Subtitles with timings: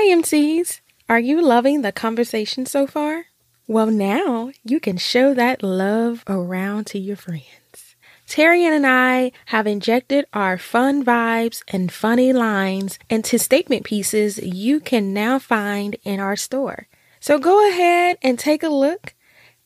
[0.00, 0.80] Hi, MCs.
[1.08, 3.24] Are you loving the conversation so far?
[3.66, 7.96] Well, now you can show that love around to your friends.
[8.24, 14.78] Tyrian and I have injected our fun vibes and funny lines into statement pieces you
[14.78, 16.86] can now find in our store.
[17.18, 19.14] So go ahead and take a look.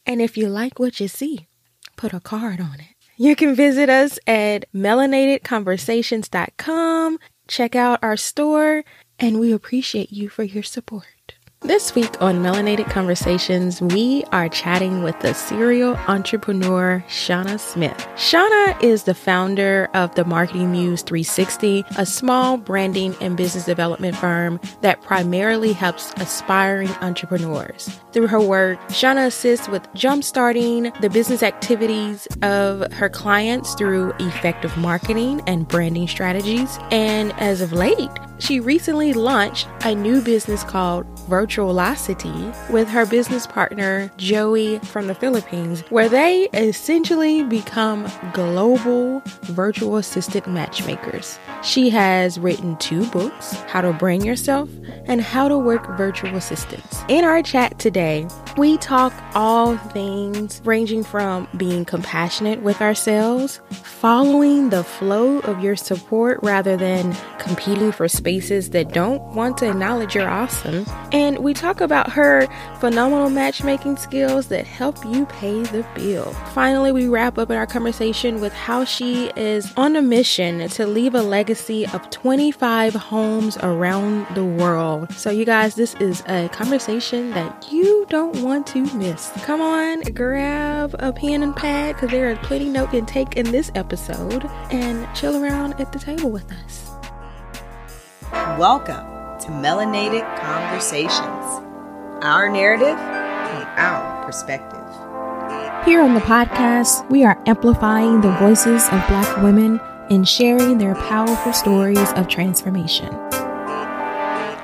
[0.07, 1.47] And if you like what you see,
[1.97, 2.95] put a card on it.
[3.19, 7.19] You can visit us at melanatedconversations.com,
[7.49, 8.83] check out our store,
[9.23, 11.07] and we appreciate you for your support.
[11.61, 17.97] This week on Melanated Conversations, we are chatting with the serial entrepreneur Shauna Smith.
[18.17, 24.17] Shauna is the founder of the Marketing Muse 360, a small branding and business development
[24.17, 27.97] firm that primarily helps aspiring entrepreneurs.
[28.11, 34.77] Through her work, Shauna assists with jumpstarting the business activities of her clients through effective
[34.77, 36.77] marketing and branding strategies.
[36.91, 38.11] And as of late,
[38.43, 45.15] she recently launched a new business called Virtualocity with her business partner Joey from the
[45.15, 51.39] Philippines, where they essentially become global virtual assistant matchmakers.
[51.63, 54.69] She has written two books How to Brand Yourself
[55.05, 57.05] and How to Work Virtual Assistants.
[57.09, 64.71] In our chat today, we talk all things ranging from being compassionate with ourselves, following
[64.71, 70.15] the flow of your support rather than competing for spaces that don't want to acknowledge
[70.15, 70.87] you're awesome.
[71.13, 72.47] And we talk about her
[72.81, 76.33] phenomenal matchmaking skills that help you pay the bill.
[76.55, 80.87] Finally, we wrap up in our conversation with how she is on a mission to
[80.87, 85.13] leave a legacy of 25 homes around the world.
[85.13, 89.31] So, you guys, this is a conversation that you don't want to miss.
[89.45, 93.53] Come on, grab a pen and pad because there is plenty note and take in
[93.53, 96.92] this episode and chill around at the table with us.
[98.33, 99.05] Welcome
[99.41, 101.61] to Melanated Conversations,
[102.25, 104.81] our narrative from our perspective.
[105.85, 110.95] Here on the podcast, we are amplifying the voices of Black women and sharing their
[110.95, 113.15] powerful stories of transformation.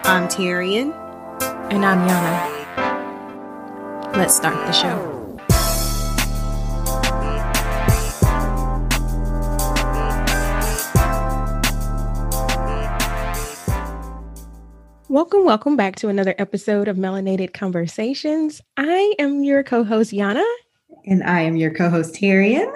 [0.05, 0.95] I'm Tyrian.
[1.71, 2.57] And I'm Yana.
[4.17, 5.28] Let's start the show.
[15.11, 18.61] Welcome, welcome back to another episode of Melanated Conversations.
[18.77, 20.45] I am your co host, Yana.
[21.07, 22.71] And I am your co host, Tyrian.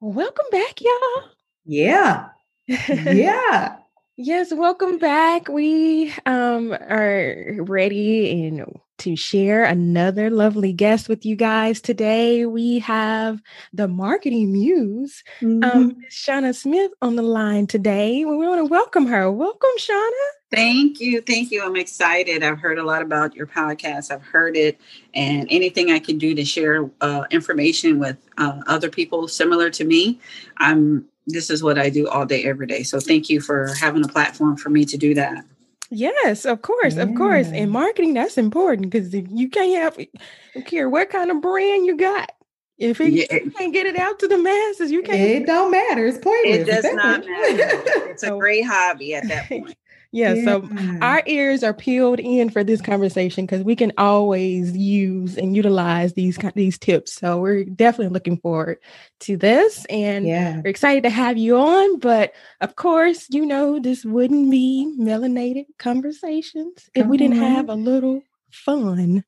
[0.00, 1.24] Welcome back, y'all.
[1.64, 2.28] Yeah.
[2.88, 3.76] Yeah.
[4.16, 5.48] yes, welcome back.
[5.48, 12.46] We um, are ready and to share another lovely guest with you guys today.
[12.46, 13.42] We have
[13.72, 15.78] the marketing muse, um, mm-hmm.
[15.78, 18.24] um, Shauna Smith, on the line today.
[18.24, 19.30] We want to welcome her.
[19.30, 20.10] Welcome, Shauna.
[20.50, 21.20] Thank you.
[21.20, 21.64] Thank you.
[21.64, 22.42] I'm excited.
[22.42, 24.10] I've heard a lot about your podcast.
[24.10, 24.80] I've heard it,
[25.12, 29.84] and anything I can do to share uh, information with uh, other people similar to
[29.84, 30.20] me,
[30.58, 31.06] I'm.
[31.28, 32.84] This is what I do all day, every day.
[32.84, 35.44] So thank you for having a platform for me to do that.
[35.90, 37.02] Yes, of course, yeah.
[37.02, 37.48] of course.
[37.48, 40.08] And marketing, that's important because if you can't have, I
[40.54, 42.32] don't care what kind of brand you got.
[42.78, 43.26] If it, yeah.
[43.32, 45.18] you can't get it out to the masses, you can't.
[45.18, 46.06] It don't matter.
[46.06, 46.56] It's pointless.
[46.56, 48.10] It does not matter.
[48.10, 49.76] It's a great hobby at that point
[50.16, 50.68] yeah, yeah, so
[51.02, 56.14] our ears are peeled in for this conversation because we can always use and utilize
[56.14, 57.12] these these tips.
[57.12, 58.78] So we're definitely looking forward
[59.20, 60.62] to this, and yeah.
[60.62, 61.98] we're excited to have you on.
[61.98, 62.32] But
[62.62, 67.54] of course, you know this wouldn't be melanated conversations if we didn't mm-hmm.
[67.54, 69.22] have a little fun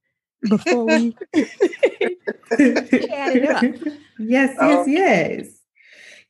[0.49, 1.77] before we chat
[2.51, 3.63] it up.
[4.19, 4.87] Yes, yes, oh.
[4.87, 5.58] yes.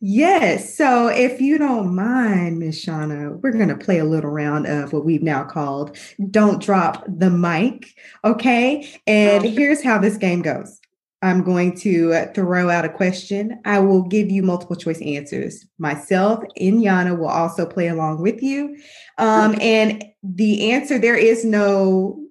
[0.00, 0.76] Yes.
[0.76, 4.92] So if you don't mind, Miss Shauna, we're going to play a little round of
[4.92, 5.96] what we've now called
[6.30, 7.94] Don't Drop the Mic.
[8.24, 8.88] Okay.
[9.06, 10.80] And here's how this game goes.
[11.20, 13.60] I'm going to throw out a question.
[13.64, 15.66] I will give you multiple choice answers.
[15.78, 18.78] Myself and Yana will also play along with you.
[19.18, 22.24] Um, and the answer, there is no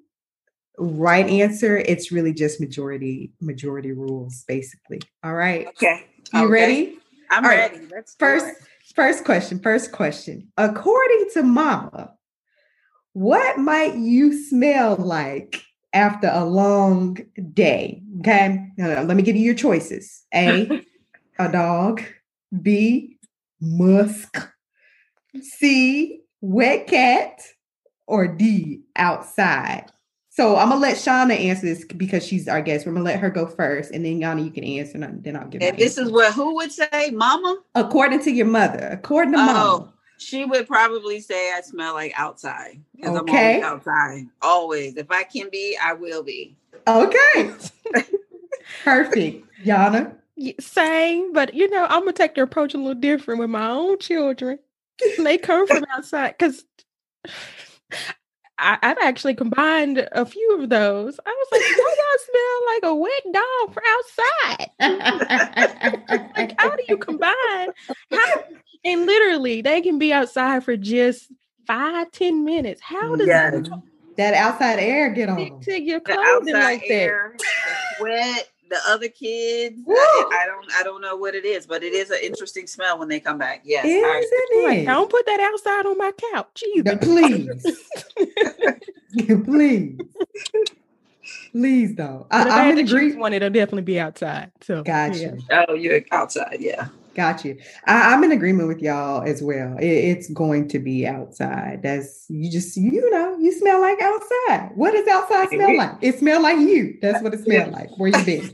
[0.78, 1.78] right answer.
[1.78, 5.02] It's really just majority, majority rules, basically.
[5.22, 5.68] All right.
[5.68, 6.08] Okay.
[6.34, 6.50] You okay.
[6.50, 6.98] ready?
[7.30, 7.80] I'm All ready.
[7.80, 7.92] Right.
[7.92, 8.46] Let's first,
[8.96, 9.60] first question.
[9.60, 10.52] First question.
[10.58, 12.14] According to Mama,
[13.14, 15.64] what might you smell like
[15.94, 17.18] after a long
[17.54, 18.04] day?
[18.20, 18.68] Okay.
[18.78, 20.24] Let me give you your choices.
[20.34, 20.84] A,
[21.40, 22.02] a dog.
[22.62, 23.18] B,
[23.60, 24.50] musk.
[25.42, 27.42] C, wet cat.
[28.06, 29.92] Or D, outside.
[30.38, 32.86] So I'm gonna let Shauna answer this because she's our guest.
[32.86, 35.48] We're gonna let her go first, and then Yana, you can answer, and then I'll
[35.48, 35.64] give.
[35.64, 36.10] And this answer.
[36.10, 39.94] is what who would say, "Mama." According to your mother, according to oh, mom.
[40.20, 43.58] She would probably say I smell like outside because Okay.
[43.58, 44.28] I'm always outside.
[44.44, 44.98] Always.
[44.98, 46.56] If I can be, I will be.
[46.88, 47.52] Okay.
[48.84, 49.44] Perfect.
[49.66, 50.14] Yana.
[50.36, 53.72] Y- Same, but you know, I'm gonna take the approach a little different with my
[53.72, 54.60] own children.
[55.18, 56.64] They come from outside because
[58.60, 61.20] I've actually combined a few of those.
[61.26, 64.70] I was like, "Why y'all smell like a wet dog for outside?"
[66.38, 67.70] like, how do you combine?
[68.12, 68.44] How
[68.84, 71.32] and literally, they can be outside for just
[71.68, 72.82] five, ten minutes.
[72.82, 73.68] How does Yes.
[74.18, 76.94] that outside air get on stick to your The outside like that?
[76.94, 77.46] air, the
[77.98, 79.80] sweat, the other kids.
[79.88, 83.00] I, I don't I don't know what it is, but it is an interesting smell
[83.00, 83.62] when they come back.
[83.66, 83.86] Yes.
[83.86, 84.86] I- Isn't Like, it?
[84.86, 86.64] don't put that outside on my couch.
[86.78, 87.84] No, please.
[89.46, 89.98] please.
[91.52, 92.26] Please don't.
[92.32, 93.20] I, But if I I'm had in to choose agreement.
[93.20, 94.52] one, it'll definitely be outside.
[94.62, 95.34] So Got yeah.
[95.34, 95.40] you.
[95.68, 96.88] oh, you're outside, yeah.
[97.18, 97.58] Got you.
[97.86, 99.76] I, I'm in agreement with y'all as well.
[99.80, 101.80] It- it's going to be outside.
[101.82, 104.72] That's you just you know you smell like outside.
[104.76, 105.92] What does outside smell like?
[106.02, 106.98] It smell like you.
[107.02, 107.90] That's what it smell like.
[107.98, 108.52] Where you been?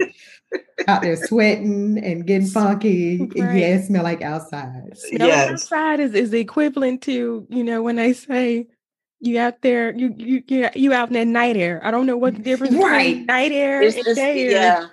[0.88, 3.20] Out there sweating and getting funky.
[3.20, 3.36] Right.
[3.36, 4.98] Yeah, it smell like outside.
[4.98, 5.52] Smelling Yes.
[5.52, 8.68] outside is, is equivalent to, you know, when they say
[9.20, 11.82] you out there, you you you you out in that night air.
[11.84, 13.08] I don't know what the difference Right.
[13.10, 14.52] between night air It's and just, day air.
[14.52, 14.86] yeah.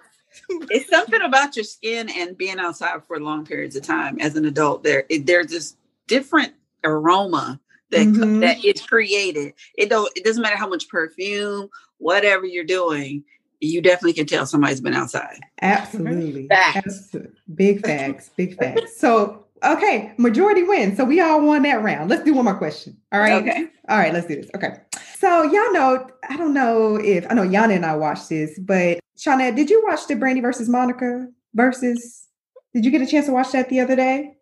[0.71, 4.45] it's something about your skin and being outside for long periods of time as an
[4.45, 4.83] adult.
[4.85, 5.77] There, it, there's this
[6.07, 6.53] different
[6.85, 7.61] aroma
[7.91, 8.41] that Mhm.
[8.41, 9.55] that is created.
[9.77, 10.11] It don't.
[10.17, 13.25] It doesn't matter how much perfume, whatever you're doing,
[13.61, 15.41] you definitely can tell somebody's been outside.
[15.61, 16.47] Absolutely.
[16.49, 17.11] Facts.
[17.13, 18.31] Abso- Big facts.
[18.37, 18.97] Big facts.
[18.99, 20.97] So okay, majority wins.
[20.97, 22.09] So we all won that round.
[22.11, 22.97] Let's do one more question.
[23.13, 23.43] All right.
[23.43, 23.67] Okay.
[23.89, 24.51] All right, let's do this.
[24.55, 24.77] Okay.
[25.21, 29.01] So y'all know, I don't know if I know Yana and I watched this, but
[29.19, 32.27] Shauna, did you watch the Brandy versus Monica versus?
[32.73, 34.33] Did you get a chance to watch that the other day?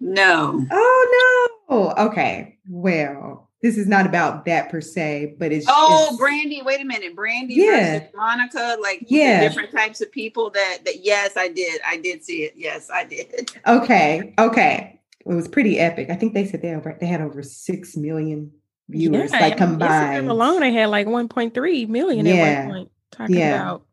[0.00, 0.66] No.
[0.70, 1.94] Oh no.
[2.06, 2.58] Okay.
[2.68, 6.60] Well, this is not about that per se, but it's Oh, it's- Brandy.
[6.64, 7.14] Wait a minute.
[7.14, 7.98] Brandy Yeah.
[8.00, 8.76] versus Monica.
[8.82, 9.46] Like Yeah.
[9.46, 11.04] different types of people that that.
[11.04, 11.80] Yes, I did.
[11.86, 12.54] I did see it.
[12.56, 13.52] Yes, I did.
[13.66, 14.34] Okay.
[14.40, 15.00] Okay.
[15.24, 16.10] It was pretty epic.
[16.10, 18.50] I think they said they over they had over six million
[18.88, 22.34] viewers, Yeah, like and Instagram alone, they had like 1.3 million Yeah.
[22.34, 22.90] at one point.
[23.12, 23.54] Talking Yeah.
[23.54, 23.86] about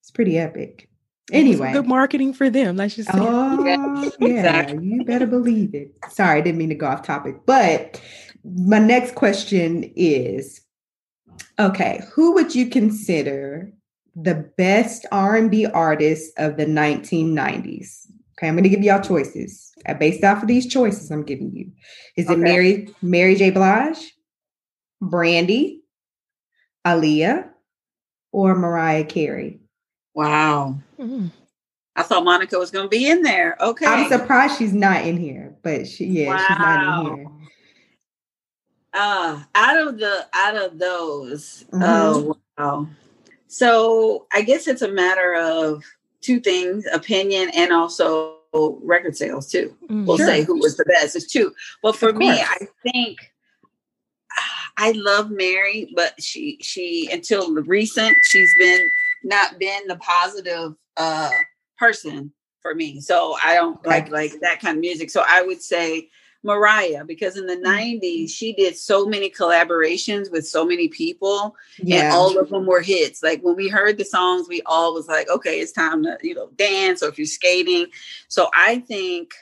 [0.00, 0.88] It's pretty epic.
[1.32, 1.72] it was some Anyway.
[1.72, 2.76] good marketing for them.
[2.76, 3.18] Let's just say.
[3.18, 4.84] Oh, yeah, exactly.
[4.84, 5.94] you better believe it.
[6.10, 7.36] Sorry, I didn't mean to go off topic.
[7.46, 8.00] But
[8.44, 10.60] my next question is
[11.58, 13.72] okay, who would you consider
[14.16, 18.03] the best R&B artist of the 1990s?
[18.34, 19.72] Okay, I'm going to give y'all choices.
[19.86, 21.70] Uh, Based off of these choices I'm giving you.
[22.16, 23.50] Is it Mary Mary J.
[23.50, 24.14] Blige,
[25.00, 25.82] Brandy,
[26.86, 27.48] Aaliyah,
[28.32, 29.60] or Mariah Carey?
[30.14, 30.78] Wow.
[30.98, 31.30] Mm.
[31.96, 33.56] I thought Monica was going to be in there.
[33.60, 33.86] Okay.
[33.86, 37.28] I'm surprised she's not in here, but she yeah, she's not in here.
[38.92, 41.82] Uh, out of the out of those, Mhm.
[41.82, 42.88] oh wow.
[43.48, 45.84] So I guess it's a matter of
[46.24, 48.36] two things: opinion and also
[48.82, 49.76] record sales too.
[49.88, 50.06] Mm.
[50.06, 50.26] We'll Sure.
[50.26, 51.16] say who was the best.
[51.16, 51.52] It's two.
[51.82, 52.30] But for me.
[52.40, 53.18] I think
[54.76, 58.90] I love Mary, but she she until the recent she's been
[59.22, 61.30] not been the positive uh
[61.78, 63.00] person for me.
[63.00, 63.88] So I don't Okay.
[63.90, 65.10] like like that kind of music.
[65.10, 66.08] So I would say
[66.44, 68.06] Mariah because in the Mm-hmm.
[68.06, 71.56] 90s she did so many collaborations with so many people
[71.90, 73.22] and all of them were hits.
[73.22, 76.34] Like when we heard the songs, we all was like, okay, it's time to, you
[76.34, 77.86] know, dance or if you're skating.
[78.28, 79.32] So I think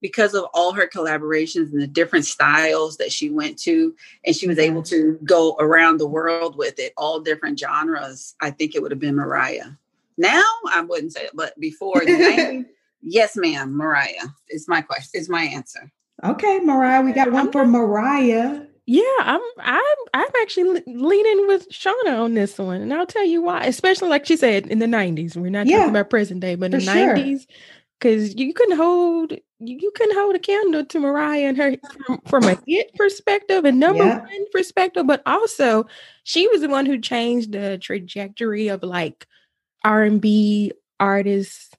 [0.00, 3.94] because of all her collaborations and the different styles that she went to,
[4.24, 4.62] and she was Mhm.
[4.62, 8.90] able to go around the world with it, all different genres, I think it would
[8.90, 9.70] have been Mariah.
[10.16, 12.66] Now I wouldn't say it, but before the 90s,
[13.00, 15.90] yes, ma'am, Mariah is my question, is my answer.
[16.24, 18.62] Okay, Mariah, we got one for Mariah.
[18.86, 23.42] Yeah, I'm I'm I'm actually leaning with Shauna on this one, and I'll tell you
[23.42, 23.64] why.
[23.64, 26.66] Especially like she said in the '90s, we're not Yeah, talking about present day, but
[26.66, 27.16] in the sure.
[27.16, 27.46] '90s,
[27.98, 31.76] because you couldn't hold you, couldn't hold a candle to Mariah and her
[32.06, 34.18] from, from a hit perspective and number Yeah.
[34.18, 35.86] one perspective, but also
[36.24, 39.26] she was the one who changed the trajectory of like
[39.84, 41.70] R and B artists,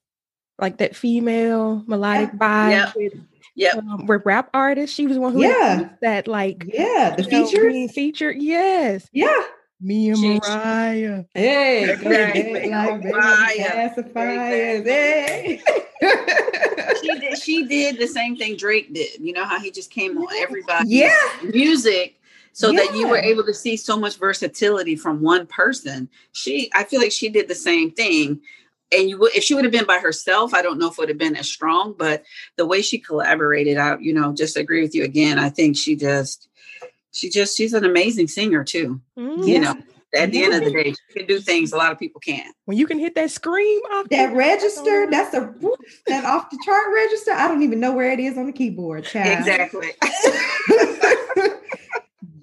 [0.57, 2.93] like that female melodic vibe.
[2.95, 3.13] Yep.
[3.55, 3.75] With, Yep.
[3.77, 5.89] um, with rap artists, she was the one who Yeah.
[6.01, 7.91] that like Yeah, the you know, features.
[7.93, 8.35] featured.
[8.41, 9.43] Yes, Yeah.
[9.79, 11.23] me and She- Hey, Mariah.
[11.35, 12.69] Exactly.
[12.71, 13.91] like Mariah.
[13.95, 14.85] pacifiers.
[14.85, 15.61] Hey.
[17.01, 19.19] she did she did the same thing Drake did.
[19.19, 20.89] You know how he just came on everybody.
[20.89, 21.11] Yeah.
[21.53, 22.19] music
[22.53, 26.09] so that you were able to see so much versatility from one person.
[26.31, 28.41] She I feel like she did the same thing
[28.95, 30.99] and you would if she would have been by herself, I don't know if it
[30.99, 31.95] would have been as strong.
[31.97, 32.23] But
[32.57, 35.39] the way she collaborated, I you know just agree with you again.
[35.39, 36.47] I think she just
[37.11, 39.01] she just she's an amazing singer too.
[39.17, 39.43] Mm-hmm.
[39.43, 39.75] You know,
[40.15, 40.45] at the yeah.
[40.45, 42.55] end of the day, she can do things a lot of people can't.
[42.65, 45.53] When you can hit that scream off that the- register, that's a
[46.07, 47.31] that off the chart register.
[47.31, 49.05] I don't even know where it is on the keyboard.
[49.05, 49.39] Child.
[49.39, 49.91] Exactly.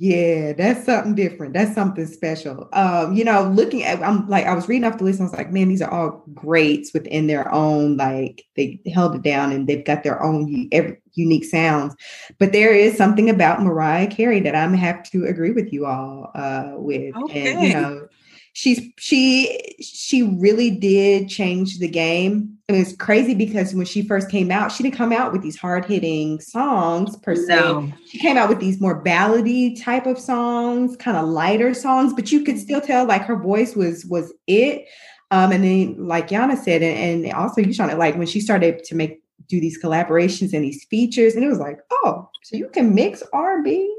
[0.03, 1.53] Yeah, that's something different.
[1.53, 2.71] That's something special.
[2.73, 5.31] Um, you know, looking at I'm like I was reading off the list and I
[5.31, 9.53] was like, man, these are all greats within their own, like they held it down
[9.53, 10.71] and they've got their own
[11.13, 11.95] unique sounds.
[12.39, 16.31] But there is something about Mariah Carey that I'm have to agree with you all
[16.35, 17.15] uh with.
[17.15, 17.53] Okay.
[17.53, 18.09] And you know,
[18.55, 22.57] she's she she really did change the game.
[22.71, 25.59] And it's crazy because when she first came out, she didn't come out with these
[25.59, 27.49] hard hitting songs per se.
[27.49, 27.93] No.
[28.07, 32.31] She came out with these more ballady type of songs, kind of lighter songs, but
[32.31, 34.87] you could still tell like her voice was was it.
[35.33, 38.85] Um, and then like Yana said, and, and also you Shauna, like when she started
[38.85, 42.69] to make do these collaborations and these features, and it was like, oh, so you
[42.69, 43.97] can mix R and B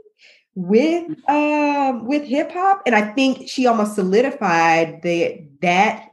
[0.55, 6.09] with um with hip hop and i think she almost solidified the that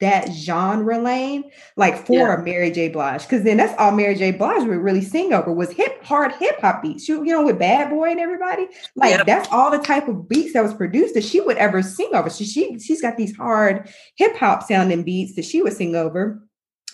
[0.00, 2.36] that genre lane like for yeah.
[2.36, 2.88] mary j.
[2.88, 4.30] Blige because then that's all mary j.
[4.30, 7.08] Blige would really sing over was hip hard hip hop beats.
[7.08, 8.66] You, you know with bad boy and everybody?
[8.94, 9.26] Like yep.
[9.26, 12.30] that's all the type of beats that was produced that she would ever sing over.
[12.30, 16.42] So she she's got these hard hip hop sounding beats that she would sing over.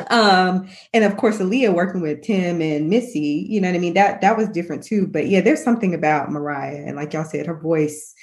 [0.09, 3.95] Um and of course Aaliyah working with Tim and Missy you know what I mean?
[3.95, 5.07] That that was different too.
[5.07, 8.15] But yeah there's something about Mariah and like y'all said her voice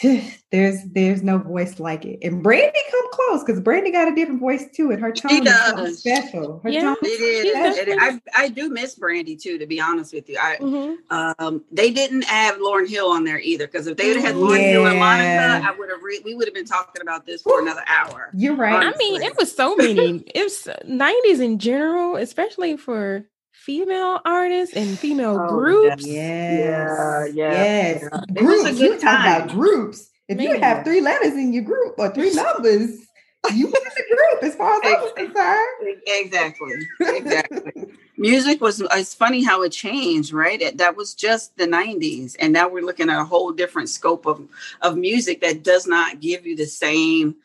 [0.50, 2.18] there's there's no voice like it.
[2.22, 5.98] And Brandy come close because Brandy got a different voice too, and her tone is
[5.98, 6.60] special.
[6.60, 7.78] Her yeah, tone it is.
[7.78, 7.96] It is.
[8.00, 10.38] I, I do miss Brandy too, to be honest with you.
[10.40, 10.94] I mm-hmm.
[11.38, 14.34] um they didn't have Lauryn Hill on there either because if they would have had
[14.36, 14.70] Lauryn yeah.
[14.70, 17.60] Hill and Monica, I would have re- we would have been talking about this for
[17.60, 18.30] another hour.
[18.32, 18.74] You're right.
[18.74, 19.06] Honestly.
[19.06, 20.24] I mean, it was so many.
[20.34, 23.26] it was 90s in general, especially for
[23.64, 26.06] female artists and female oh, groups.
[26.06, 26.14] Yes.
[26.14, 27.52] Yeah, yeah.
[27.52, 28.02] Yes.
[28.02, 28.42] Yeah.
[28.42, 28.80] Groups.
[28.80, 30.10] You talk about groups.
[30.28, 30.48] If Man.
[30.48, 33.06] you have three letters in your group or three numbers,
[33.54, 35.98] you in the group as far as I'm concerned.
[36.06, 36.74] Exactly.
[37.00, 37.86] Exactly.
[38.16, 40.60] Music was it's funny how it changed, right?
[40.60, 42.36] It, that was just the 90s.
[42.38, 44.46] And now we're looking at a whole different scope of,
[44.80, 47.36] of music that does not give you the same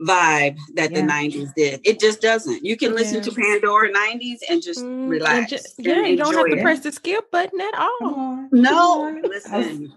[0.00, 1.00] vibe that yeah.
[1.00, 1.80] the 90s did.
[1.84, 2.64] It just doesn't.
[2.64, 3.22] You can listen yeah.
[3.22, 5.38] to Pandora 90s and just mm, relax.
[5.38, 8.48] And just, yeah, you don't have to press the skip button at all.
[8.52, 9.92] No, listen.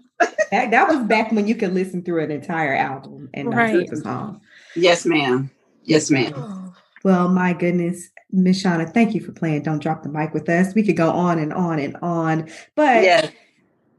[0.50, 3.80] that, that, was back when you could listen through an entire album and not right.
[3.80, 4.40] just a song.
[4.74, 5.50] Yes, ma'am.
[5.84, 6.72] Yes, ma'am.
[7.04, 10.74] Well, my goodness, Miss Shauna, thank you for playing Don't Drop the Mic with us.
[10.74, 13.32] We could go on and on and on, but yes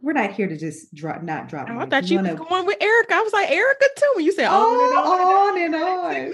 [0.03, 1.69] we're not here to just drop, not drop.
[1.69, 3.11] Oh, I thought you were going with Erykah.
[3.11, 4.11] I was like Erykah too.
[4.15, 6.33] When you said oh, on and on, on and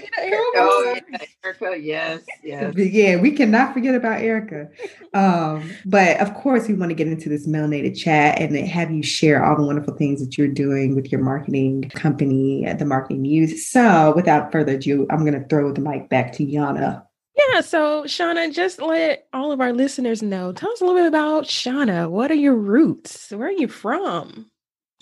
[0.56, 1.00] Oh, yeah,
[1.44, 2.74] Erykah, yes, yes.
[2.76, 4.68] yeah, we cannot forget about Erykah.
[5.14, 9.04] Um, but of course, we want to get into this melanated chat and have you
[9.04, 13.68] share all the wonderful things that you're doing with your marketing company, the Marketing Muse.
[13.68, 17.04] So, without further ado, I'm going to throw the mic back to Yana.
[17.48, 20.52] Yeah, so Shauna, just let all of our listeners know.
[20.52, 22.10] Tell us a little bit about Shauna.
[22.10, 23.30] What are your roots?
[23.30, 24.50] Where are you from?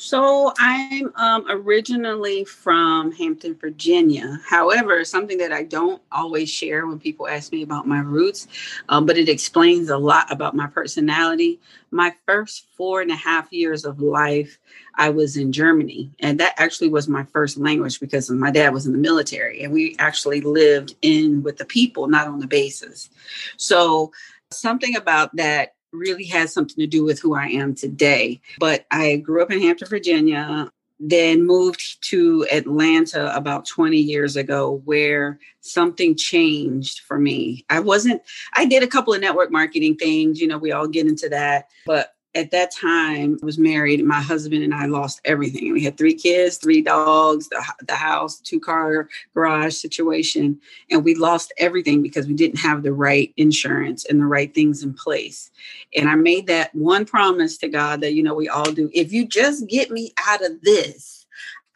[0.00, 4.38] So I'm um, originally from Hampton, Virginia.
[4.48, 8.46] However, something that I don't always share when people ask me about my roots,
[8.88, 11.58] um, but it explains a lot about my personality.
[11.90, 14.60] My first four and a half years of life,
[14.94, 18.86] I was in Germany, and that actually was my first language because my dad was
[18.86, 23.10] in the military, and we actually lived in with the people, not on the bases.
[23.56, 24.12] So
[24.52, 28.40] something about that really has something to do with who I am today.
[28.58, 34.82] But I grew up in Hampton, Virginia, then moved to Atlanta about 20 years ago
[34.84, 37.64] where something changed for me.
[37.70, 38.22] I wasn't,
[38.54, 41.68] I did a couple of network marketing things, you know, we all get into that,
[41.86, 45.72] but at that time I was married my husband and i lost everything.
[45.72, 51.14] We had three kids three dogs the, the house two car garage situation and we
[51.16, 55.50] lost everything because we didn't have the right insurance and the right things in place.
[55.96, 59.12] And i made that one promise to god that you know we all do if
[59.12, 61.26] you just get me out of this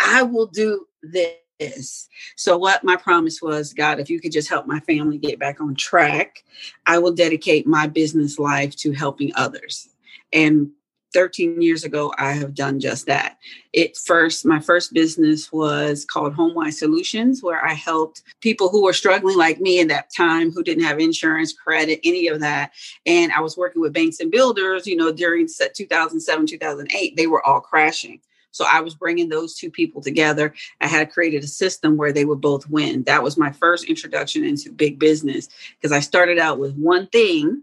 [0.01, 2.09] i will do this.
[2.37, 5.61] So what my promise was god if you could just help my family get back
[5.61, 6.45] on track
[6.87, 9.92] i will dedicate my business life to helping others
[10.33, 10.71] and
[11.13, 13.39] 13 years ago, I have done just that.
[13.73, 18.93] It first, my first business was called HomeWise Solutions, where I helped people who were
[18.93, 22.73] struggling like me in that time, who didn't have insurance, credit, any of that.
[23.07, 27.47] And I was working with banks and builders, you know, during 2007, 2008, they were
[27.47, 28.21] all crashing.
[28.53, 30.55] So I was bringing those two people together.
[30.81, 33.03] I had created a system where they would both win.
[33.05, 35.49] That was my first introduction into big business
[35.81, 37.63] because I started out with one thing.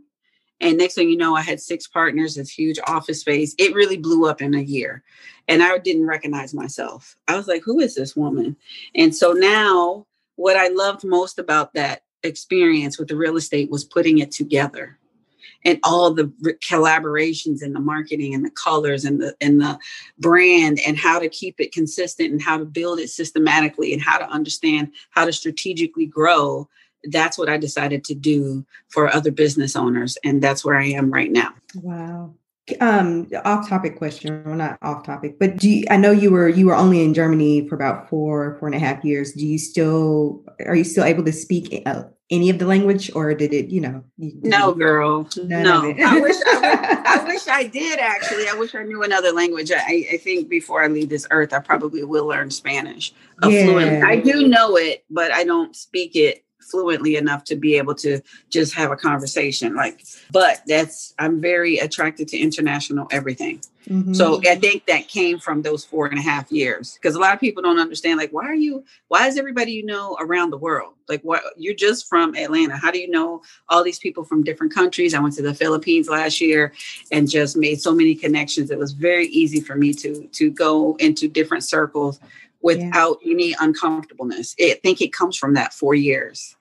[0.62, 3.56] And next thing you know, I had six partners, this huge office space.
[3.58, 5.04] It really blew up in a year.
[5.48, 7.16] And I didn't recognize myself.
[7.28, 8.56] I was like, who is this woman?
[8.94, 13.84] And so now, what I loved most about that experience with the real estate was
[13.84, 15.00] putting it together
[15.66, 16.26] and all the
[16.68, 19.78] collaborations and the marketing and the colors and the and the
[20.18, 24.18] brand and how to keep it consistent and how to build it systematically and how
[24.18, 26.68] to understand how to strategically grow
[27.06, 31.12] that's what i decided to do for other business owners and that's where i am
[31.12, 31.50] right now.
[31.76, 32.34] Wow.
[32.80, 36.48] Um off topic question well not off topic but do you, i know you were
[36.48, 39.34] you were only in germany for about four four and a half years.
[39.34, 43.34] Do you still are you still able to speak uh, any of the language or
[43.34, 45.28] did it you know no girl.
[45.44, 45.94] No.
[45.98, 48.48] I wish I, I, wish I did actually.
[48.48, 49.72] I wish i knew another language.
[49.72, 53.14] I, I think before i leave this earth i probably will learn spanish
[53.44, 53.66] yeah.
[53.66, 57.96] fluently i do know it but i don't speak it fluently enough to be able
[57.96, 64.14] to just have a conversation like but that's i'm very attracted to international everything mm-hmm.
[64.14, 67.34] so i think that came from those four and a half years because a lot
[67.34, 70.58] of people don't understand like why are you why is everybody you know around the
[70.58, 74.44] world like what you're just from atlanta how do you know all these people from
[74.44, 76.74] different countries i went to the philippines last year
[77.12, 80.96] and just made so many connections it was very easy for me to to go
[81.00, 82.20] into different circles
[82.62, 83.32] without yeah.
[83.32, 84.56] any uncomfortableness.
[84.60, 86.56] I think it comes from that four years.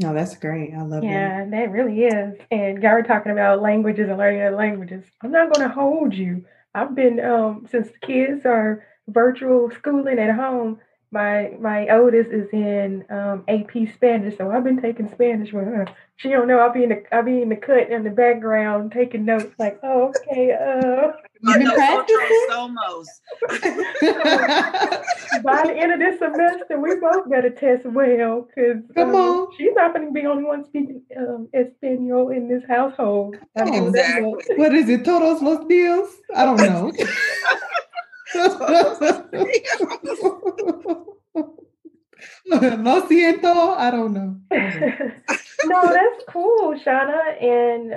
[0.00, 0.72] No, that's great.
[0.72, 1.50] I love yeah, that.
[1.50, 2.38] that really is.
[2.50, 5.04] And y'all were talking about languages and learning other languages.
[5.22, 6.44] I'm not going to hold you.
[6.74, 10.80] I've been um since the kids are virtual schooling at home.
[11.10, 15.86] My my oldest is in um, AP Spanish, so I've been taking Spanish with her.
[16.16, 18.92] She don't know I'll be in the I'll be in the cut in the background
[18.92, 19.52] taking notes.
[19.58, 21.12] Like, oh, okay, uh.
[21.42, 22.46] You've been practicing?
[22.52, 23.22] Almost.
[25.42, 29.48] By the end of this semester, we both got to test well because um, on.
[29.56, 33.36] she's not going to be the only one speaking um, Espanol in this household.
[33.56, 34.56] Exactly.
[34.56, 35.04] What is it?
[35.04, 36.08] Todos los días?
[36.34, 36.92] I don't know.
[42.78, 43.74] no siento.
[43.76, 44.36] I don't know.
[45.64, 47.42] no, that's cool, Shauna.
[47.42, 47.96] And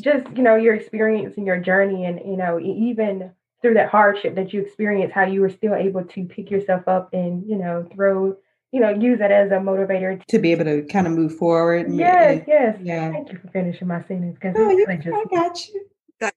[0.00, 4.34] just you know your experience and your journey and you know even through that hardship
[4.34, 7.88] that you experienced how you were still able to pick yourself up and you know
[7.94, 8.36] throw
[8.72, 11.86] you know use that as a motivator to be able to kind of move forward
[11.92, 12.76] yes yes.
[12.82, 13.10] yeah.
[13.12, 15.86] Thank you for finishing my sentence because oh, you, just, i got you.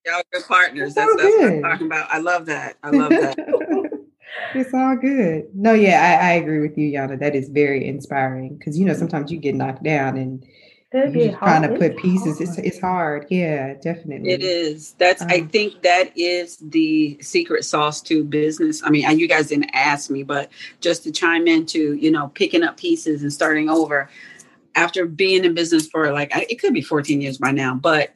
[0.05, 0.95] Y'all good partners.
[0.95, 2.07] That's, that's, that's what i'm talking about.
[2.11, 2.77] I love that.
[2.83, 3.37] I love that.
[4.53, 5.45] It's all good.
[5.53, 7.17] No yeah I, I agree with you yana.
[7.19, 10.45] That is very inspiring because you know sometimes you get knocked down and
[10.93, 12.39] you're trying to put pieces.
[12.39, 13.27] It's it's hard.
[13.29, 14.31] Yeah, definitely.
[14.31, 14.93] It is.
[14.97, 15.21] That's.
[15.21, 18.81] Um, I think that is the secret sauce to business.
[18.83, 22.63] I mean, you guys didn't ask me, but just to chime into, you know, picking
[22.63, 24.09] up pieces and starting over
[24.75, 28.13] after being in business for like it could be 14 years by now, but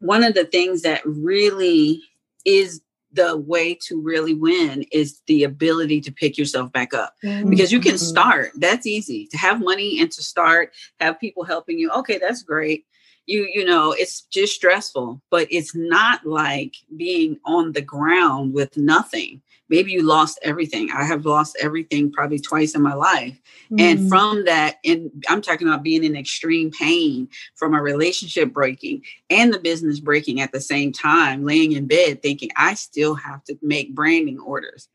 [0.00, 2.02] one of the things that really
[2.44, 2.80] is
[3.12, 7.48] the way to really win is the ability to pick yourself back up mm-hmm.
[7.48, 8.04] because you can mm-hmm.
[8.04, 12.42] start that's easy to have money and to start have people helping you okay that's
[12.42, 12.84] great
[13.26, 18.76] you you know it's just stressful but it's not like being on the ground with
[18.76, 20.90] nothing maybe you lost everything.
[20.90, 23.40] I have lost everything probably twice in my life.
[23.70, 23.80] Mm-hmm.
[23.80, 29.02] And from that, and I'm talking about being in extreme pain from a relationship breaking
[29.30, 33.44] and the business breaking at the same time, laying in bed thinking I still have
[33.44, 34.88] to make branding orders.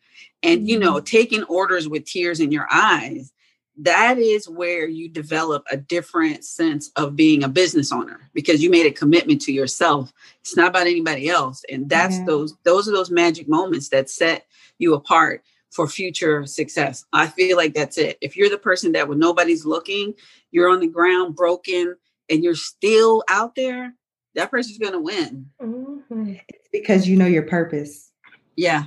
[0.43, 0.67] And, mm-hmm.
[0.67, 1.05] you know, mm-hmm.
[1.05, 3.33] taking orders with tears in your eyes
[3.79, 8.69] that is where you develop a different sense of being a business owner because you
[8.69, 12.25] made a commitment to yourself it's not about anybody else and that's yeah.
[12.25, 14.47] those those are those magic moments that set
[14.77, 17.05] you apart for future success.
[17.13, 18.17] I feel like that's it.
[18.21, 20.13] If you're the person that when nobody's looking,
[20.51, 21.95] you're on the ground broken
[22.29, 23.93] and you're still out there,
[24.35, 25.47] that person's going to win.
[25.61, 26.35] Mm-hmm.
[26.47, 28.11] It's because you know your purpose.
[28.55, 28.85] Yeah.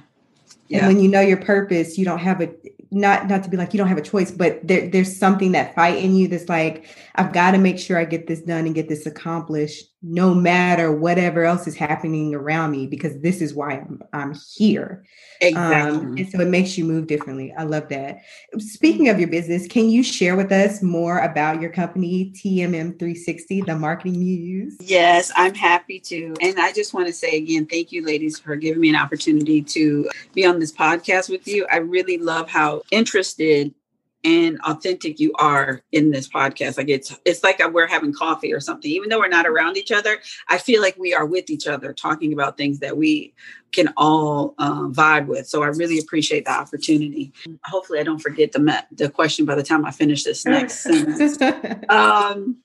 [0.69, 0.79] yeah.
[0.79, 2.51] And when you know your purpose, you don't have a
[2.91, 5.75] not not to be like you don't have a choice, but there, there's something that
[5.75, 8.75] fight in you that's like I've got to make sure I get this done and
[8.75, 13.73] get this accomplished, no matter whatever else is happening around me, because this is why
[13.73, 15.05] I'm I'm here.
[15.41, 15.99] Exactly.
[15.99, 17.53] Um, and so it makes you move differently.
[17.57, 18.21] I love that.
[18.59, 23.63] Speaking of your business, can you share with us more about your company, TMM 360,
[23.63, 24.77] the Marketing Muse?
[24.81, 26.35] Yes, I'm happy to.
[26.41, 29.63] And I just want to say again, thank you, ladies, for giving me an opportunity
[29.63, 31.67] to be on this podcast with you.
[31.71, 33.75] I really love how interested
[34.23, 36.77] and authentic you are in this podcast.
[36.77, 38.91] Like it's it's like we're having coffee or something.
[38.91, 41.93] Even though we're not around each other, I feel like we are with each other,
[41.93, 43.35] talking about things that we
[43.73, 45.47] can all uh, vibe with.
[45.47, 47.33] So I really appreciate the opportunity.
[47.65, 51.41] Hopefully, I don't forget the the question by the time I finish this next sentence.
[51.89, 52.59] Um,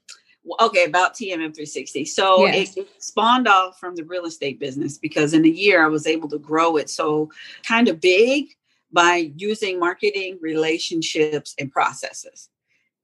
[0.60, 2.06] okay, about TMM 360.
[2.06, 2.76] So yes.
[2.76, 6.06] it, it, spawned off from the real estate business because in a year I was
[6.06, 7.32] able to grow it so
[7.64, 8.56] kind of big
[8.92, 12.50] by using marketing, relationships, and processes.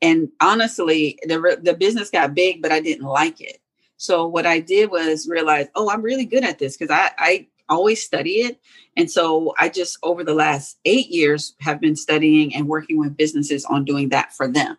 [0.02, 3.60] And honestly, the, the business got big, but I didn't like it.
[3.98, 7.48] So what I did was realize, oh, I'm really good at this because I, I
[7.70, 8.60] always study it.
[8.98, 13.16] And so I just over the last eight years have been studying and working with
[13.16, 14.78] businesses on doing that for them.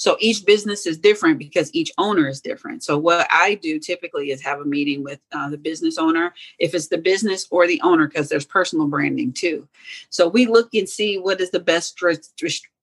[0.00, 2.82] So each business is different because each owner is different.
[2.82, 6.74] So what I do typically is have a meeting with uh, the business owner, if
[6.74, 9.68] it's the business or the owner, because there's personal branding too.
[10.08, 12.00] So we look and see what is the best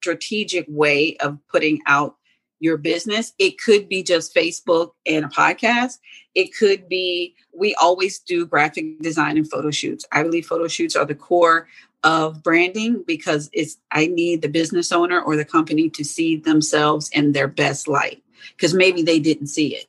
[0.00, 2.14] strategic way of putting out
[2.60, 3.32] your business.
[3.36, 5.98] It could be just Facebook and a podcast.
[6.36, 10.04] It could be, we always do graphic design and photo shoots.
[10.12, 11.66] I believe photo shoots are the core
[12.04, 17.10] of branding because it's I need the business owner or the company to see themselves
[17.12, 18.22] in their best light
[18.56, 19.86] because maybe they didn't see it.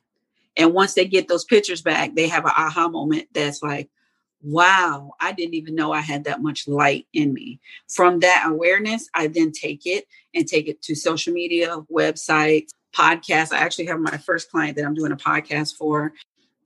[0.56, 3.88] And once they get those pictures back, they have an aha moment that's like,
[4.42, 7.60] wow, I didn't even know I had that much light in me.
[7.88, 13.52] From that awareness, I then take it and take it to social media, websites, podcasts.
[13.52, 16.12] I actually have my first client that I'm doing a podcast for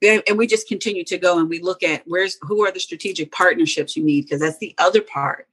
[0.03, 3.33] and we just continue to go and we look at where's who are the strategic
[3.33, 4.23] partnerships you need?
[4.23, 5.49] Because that's the other part.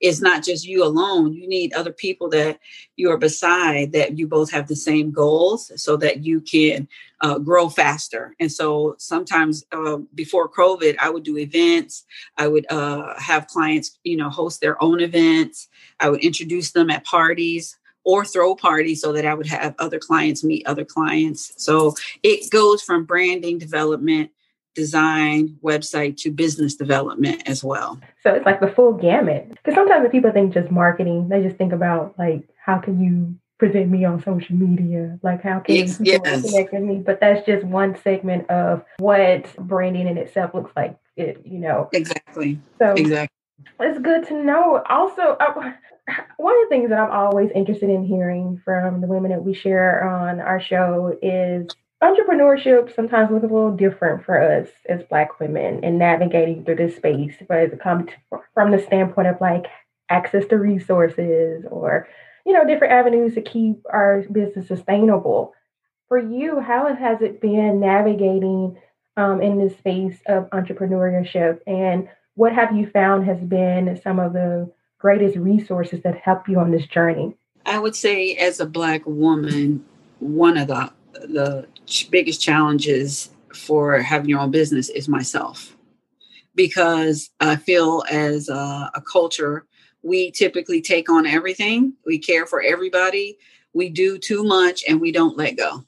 [0.00, 1.34] It's not just you alone.
[1.34, 2.58] You need other people that
[2.96, 6.88] you are beside that you both have the same goals so that you can
[7.20, 8.34] uh, grow faster.
[8.40, 12.06] And so sometimes uh, before covid i would do events.
[12.38, 15.68] I would uh, have clients you know host their own events.
[15.98, 19.98] I would introduce them at parties or throw parties so that I would have other
[19.98, 21.52] clients meet other clients.
[21.56, 24.30] So it goes from branding development,
[24.74, 28.00] design, website to business development as well.
[28.22, 29.48] So it's like the full gamut.
[29.50, 33.34] Because sometimes when people think just marketing, they just think about like how can you
[33.58, 35.18] present me on social media?
[35.22, 36.96] Like how can yes, people connect with me?
[37.04, 40.96] But that's just one segment of what branding in itself looks like.
[41.16, 41.90] It, you know.
[41.92, 42.58] Exactly.
[42.78, 43.36] So exactly.
[43.78, 44.82] It's good to know.
[44.88, 45.72] Also, uh,
[46.36, 49.54] one of the things that I'm always interested in hearing from the women that we
[49.54, 51.68] share on our show is
[52.02, 56.96] entrepreneurship sometimes looks a little different for us as Black women in navigating through this
[56.96, 58.10] space, but it comes
[58.54, 59.66] from the standpoint of like
[60.08, 62.08] access to resources or,
[62.46, 65.54] you know, different avenues to keep our business sustainable.
[66.08, 68.78] For you, how has it been navigating
[69.16, 71.60] um, in this space of entrepreneurship?
[71.66, 76.60] And what have you found has been some of the greatest resources that help you
[76.60, 77.34] on this journey?
[77.66, 79.84] I would say, as a Black woman,
[80.20, 80.92] one of the
[81.26, 81.66] the
[82.10, 85.76] biggest challenges for having your own business is myself,
[86.54, 89.66] because I feel as a, a culture
[90.02, 91.92] we typically take on everything.
[92.06, 93.36] We care for everybody.
[93.74, 95.84] We do too much, and we don't let go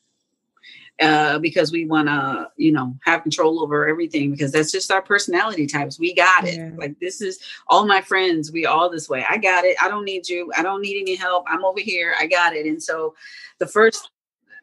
[1.03, 5.03] uh, because we want to, you know, have control over everything because that's just our
[5.03, 5.99] personality types.
[5.99, 6.57] We got it.
[6.57, 6.71] Yeah.
[6.77, 8.53] Like this is all my friends.
[8.53, 9.25] We all this way.
[9.29, 9.77] I got it.
[9.83, 10.53] I don't need you.
[10.57, 11.45] I don't need any help.
[11.49, 12.15] I'm over here.
[12.19, 12.67] I got it.
[12.67, 13.15] And so,
[13.59, 14.11] the first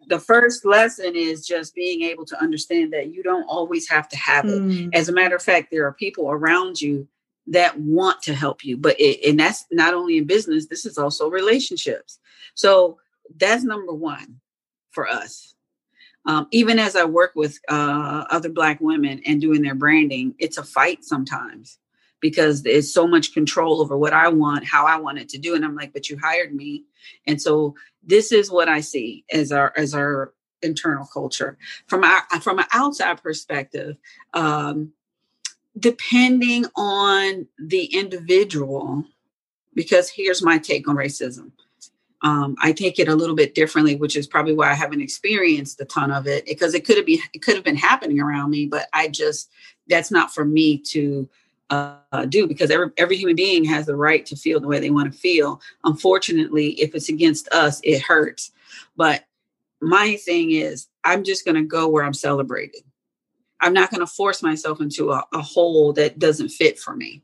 [0.07, 4.17] the first lesson is just being able to understand that you don't always have to
[4.17, 4.61] have it.
[4.61, 4.89] Mm.
[4.93, 7.07] As a matter of fact, there are people around you
[7.47, 10.67] that want to help you, but it, and that's not only in business.
[10.67, 12.19] This is also relationships.
[12.55, 12.97] So
[13.37, 14.39] that's number one
[14.91, 15.48] for us
[16.25, 20.57] um, even as I work with uh, other Black women and doing their branding, it's
[20.57, 21.79] a fight sometimes
[22.19, 25.55] because there's so much control over what I want, how I want it to do,
[25.55, 26.83] and I'm like, but you hired me,
[27.25, 32.21] and so this is what I see as our as our internal culture from our
[32.41, 33.97] from an outside perspective.
[34.33, 34.91] Um,
[35.77, 39.05] depending on the individual,
[39.73, 41.51] because here's my take on racism
[42.21, 45.79] um, I take it a little bit differently, which is probably why I haven't experienced
[45.79, 48.49] a ton of it because it could have been it could have been happening around
[48.49, 49.49] me, but I just
[49.87, 51.29] that's not for me to
[51.69, 54.89] uh, do because every every human being has the right to feel the way they
[54.89, 55.61] want to feel.
[55.83, 58.51] Unfortunately, if it's against us, it hurts.
[58.97, 59.25] But
[59.81, 62.81] my thing is, I'm just going to go where I'm celebrated.
[63.61, 67.21] I'm not going to force myself into a, a hole that doesn't fit for me.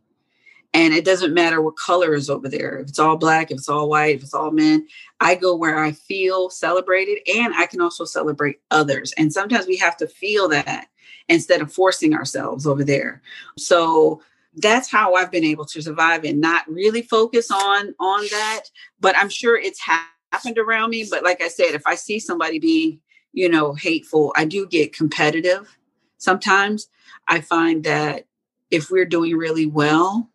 [0.75, 2.79] And it doesn't matter what color is over there.
[2.79, 4.85] If it's all black, if it's all white, if it's all men,
[5.21, 9.13] I go where I feel celebrated and I can also celebrate others.
[9.17, 10.89] And sometimes we have to feel that
[11.29, 13.21] instead of forcing ourselves over there.
[13.57, 14.21] So
[14.57, 18.63] that's how I've been able to survive and not really focus on on that.
[18.99, 21.07] But I'm sure it's happened around me.
[21.09, 22.99] But like I said, if I see somebody being,
[23.31, 25.77] you know, hateful, I do get competitive.
[26.17, 26.89] Sometimes
[27.29, 28.25] I find that
[28.71, 30.29] if we're doing really well,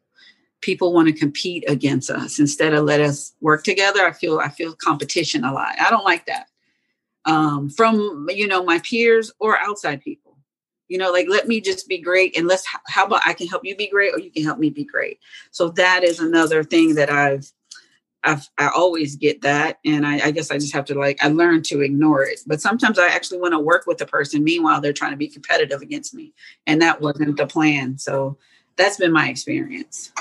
[0.60, 4.06] people want to compete against us instead of let us work together.
[4.06, 5.80] I feel I feel competition a lot.
[5.80, 6.48] I don't like that
[7.24, 10.38] um, from you know my peers or outside people.
[10.88, 12.64] You know, like let me just be great, and let's.
[12.86, 15.18] How about I can help you be great, or you can help me be great.
[15.50, 17.50] So that is another thing that I've
[18.24, 19.78] I've, I always get that.
[19.84, 22.40] And I, I, guess I just have to like, I learn to ignore it.
[22.46, 24.44] But sometimes I actually want to work with the person.
[24.44, 26.34] Meanwhile, they're trying to be competitive against me.
[26.66, 27.96] And that wasn't the plan.
[27.98, 28.36] So
[28.76, 30.12] that's been my experience.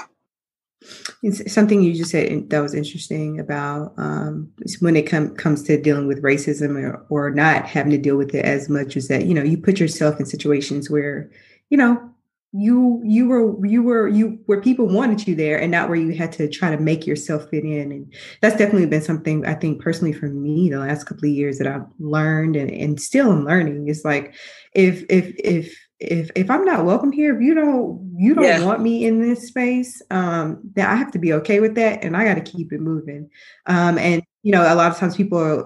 [1.22, 5.82] It's something you just said that was interesting about um, when it com- comes to
[5.82, 9.26] dealing with racism or, or not having to deal with it as much as that,
[9.26, 11.30] you know, you put yourself in situations where,
[11.70, 12.10] you know,
[12.52, 16.16] you you were you were you where people wanted you there and not where you
[16.16, 17.92] had to try to make yourself fit in.
[17.92, 21.60] And that's definitely been something i think personally for me the last couple of years
[21.60, 23.88] that i've learned and, and still am learning.
[23.88, 24.34] Is like
[24.74, 28.64] if if if if if i'm not welcome here if you don't you don't yeah.
[28.64, 32.16] want me in this space um then i have to be okay with that and
[32.16, 33.30] i got to keep it moving
[33.66, 35.66] um and you know a lot of times people are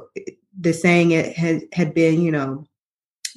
[0.60, 2.66] the saying it had had been you know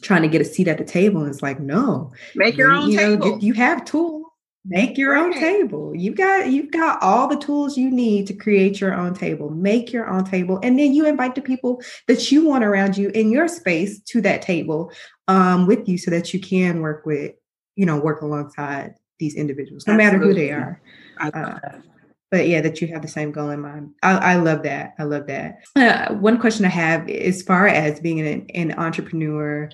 [0.03, 1.23] trying to get a seat at the table.
[1.23, 3.31] And it's like, no, make your own you table.
[3.33, 4.26] Know, you have tools.
[4.69, 5.95] Make your own table.
[5.95, 9.51] You've got you've got all the tools you need to create your own table.
[9.51, 13.11] Make your own table, and then you invite the people that you want around you
[13.11, 14.91] in your space to that table
[15.29, 17.33] um, with you, so that you can work with,
[17.77, 20.19] you know, work alongside these individuals, no Absolutely.
[20.19, 20.81] matter who they are.
[21.21, 21.59] Uh,
[22.31, 23.93] but yeah, that you have the same goal in mind.
[24.03, 24.95] I, I love that.
[24.99, 25.61] I love that.
[25.77, 29.71] Uh, one question I have, as far as being an, an, entrepreneur,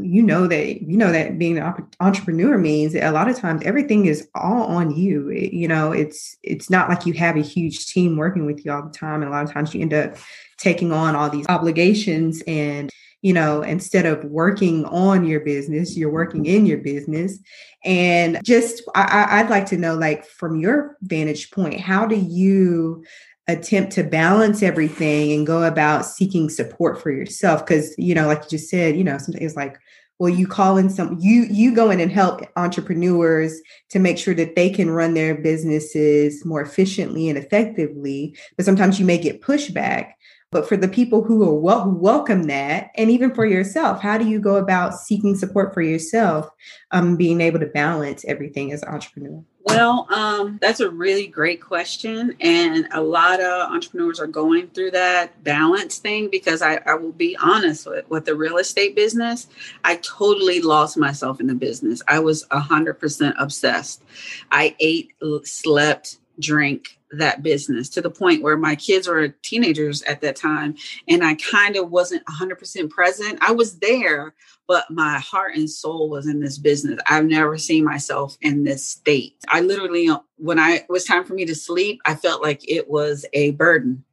[0.00, 4.06] you know that you know that being an entrepreneur means a lot of times everything
[4.06, 5.30] is all on you.
[5.30, 8.72] It, you know, it's it's not like you have a huge team working with you
[8.72, 10.16] all the time, and a lot of times you end up
[10.58, 12.90] taking on all these obligations and
[13.24, 17.38] you know, instead of working on your business, you're working in your business.
[17.82, 23.02] And just, I, would like to know, like, from your vantage point, how do you
[23.48, 27.64] attempt to balance everything and go about seeking support for yourself?
[27.64, 29.78] Because, you know, like you just said, you know, sometimes it's like,
[30.20, 33.60] well you call in some you you go in and help entrepreneurs
[33.90, 39.00] to make sure that they can run their businesses more efficiently and effectively but sometimes
[39.00, 40.12] you may get pushback
[40.54, 44.26] but for the people who are who welcome that and even for yourself how do
[44.26, 46.48] you go about seeking support for yourself
[46.92, 49.42] um, being able to balance everything as an entrepreneur?
[49.64, 54.92] Well um, that's a really great question and a lot of entrepreneurs are going through
[54.92, 59.48] that balance thing because i, I will be honest with, with the real estate business
[59.82, 62.02] i totally lost myself in the business.
[62.08, 64.02] I was 100% obsessed.
[64.50, 65.12] I ate
[65.44, 70.74] slept drink that business to the point where my kids were teenagers at that time
[71.08, 73.38] and I kind of wasn't 100% present.
[73.40, 74.34] I was there,
[74.66, 76.98] but my heart and soul was in this business.
[77.08, 79.36] I've never seen myself in this state.
[79.48, 82.68] I literally, uh, when I it was time for me to sleep, I felt like
[82.68, 84.04] it was a burden.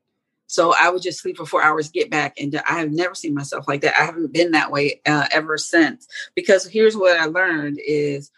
[0.47, 3.34] So I would just sleep for four hours, get back, and I have never seen
[3.34, 3.97] myself like that.
[3.97, 6.10] I haven't been that way uh, ever since.
[6.36, 8.29] Because here's what I learned: is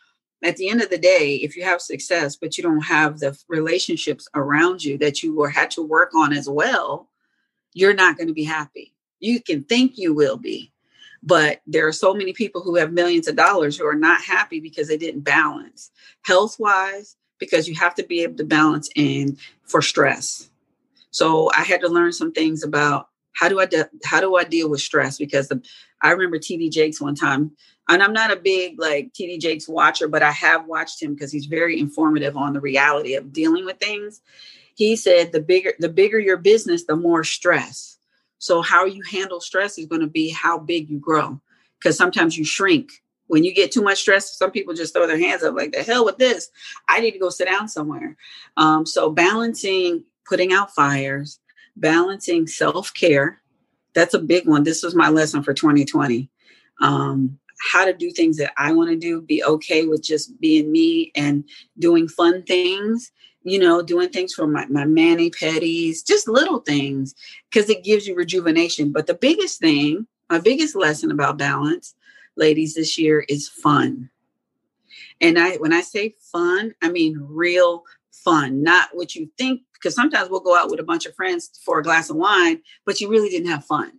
[0.44, 3.38] at the end of the day, if you have success, but you don't have the
[3.48, 7.10] relationships around you that you were had to work on as well,
[7.74, 8.94] you're not going to be happy.
[9.20, 10.74] You can think you will be,
[11.24, 14.60] but there are so many people who have millions of dollars who are not happy
[14.60, 15.92] because they didn't balance
[16.24, 20.50] health wise, because you have to be able to balance and for stress.
[21.12, 24.44] So I had to learn some things about how do I de- how do I
[24.44, 25.62] deal with stress because the,
[26.02, 27.52] I remember TD Jakes one time
[27.90, 31.32] and I'm not a big like TD Jakes watcher, but I have watched him because
[31.32, 34.22] he's very informative on the reality of dealing with things.
[34.76, 37.98] He said the bigger the bigger your business, the more stress.
[38.40, 41.40] So how you handle stress is going to be how big you grow.
[41.80, 42.92] Because sometimes you shrink.
[43.28, 45.82] When you get too much stress, some people just throw their hands up like the
[45.82, 46.50] hell with this.
[46.88, 48.16] I need to go sit down somewhere.
[48.58, 51.40] Um, so balancing putting out fires,
[51.76, 53.42] balancing self-care.
[53.94, 54.64] That's a big one.
[54.64, 56.30] This was my lesson for 2020.
[56.82, 57.40] Um,
[57.72, 61.12] how to do things that I want to do, be okay with just being me
[61.16, 61.44] and
[61.80, 63.12] doing fun things,
[63.44, 67.16] you know, doing things for my, my mani pedis, just little things,
[67.50, 68.92] because it gives you rejuvenation.
[68.92, 71.96] But the biggest thing, my biggest lesson about balance,
[72.36, 74.10] ladies, this year is fun.
[75.22, 77.84] And I when I say fun, I mean real
[78.24, 81.52] fun, not what you think, because sometimes we'll go out with a bunch of friends
[81.64, 83.92] for a glass of wine, but you really didn't have fun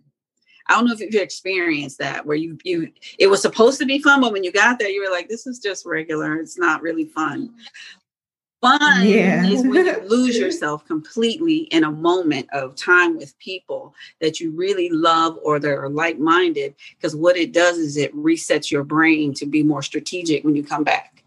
[0.67, 3.99] I don't know if you've experienced that where you you it was supposed to be
[3.99, 6.37] fun, but when you got there, you were like, this is just regular.
[6.37, 7.53] It's not really fun.
[8.61, 9.45] fun yeah.
[9.45, 14.51] is when you lose yourself completely in a moment of time with people that you
[14.51, 19.33] really love or that are like-minded because what it does is it resets your brain
[19.35, 21.23] to be more strategic when you come back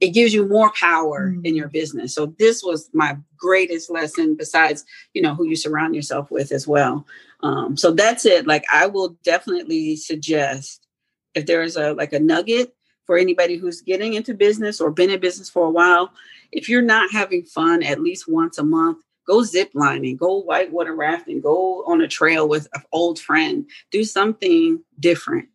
[0.00, 1.44] it gives you more power mm-hmm.
[1.44, 2.14] in your business.
[2.14, 6.66] So this was my greatest lesson besides you know who you surround yourself with as
[6.66, 7.06] well.
[7.42, 8.46] Um, so that's it.
[8.46, 10.86] Like i will definitely suggest
[11.34, 12.74] if there is a like a nugget
[13.06, 16.10] for anybody who's getting into business or been in business for a while
[16.50, 20.94] if you're not having fun at least once a month go zip lining go whitewater
[20.94, 23.68] rafting go on a trail with an old friend.
[23.90, 25.48] Do something different.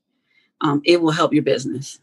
[0.61, 1.99] Um, it will help your business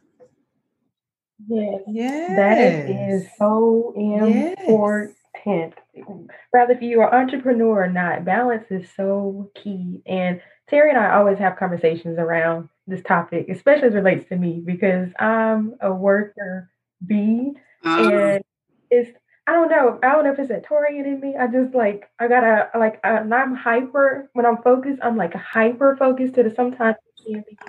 [1.47, 1.83] Yes.
[1.87, 2.37] yes.
[2.37, 5.75] That is so important.
[5.95, 6.07] Yes.
[6.53, 10.03] Rather if you are entrepreneur or not, balance is so key.
[10.07, 14.63] And Terry and I always have conversations around this topic, especially as relates to me,
[14.65, 16.71] because I'm a worker
[17.07, 17.55] bee.
[17.85, 18.13] Um.
[18.13, 18.45] And
[18.91, 19.11] it's
[19.47, 19.99] I don't know.
[20.03, 21.35] I don't know if it's a Taurian in me.
[21.39, 25.01] I just like I gotta like I'm hyper when I'm focused.
[25.03, 26.97] I'm like hyper focused to the sometimes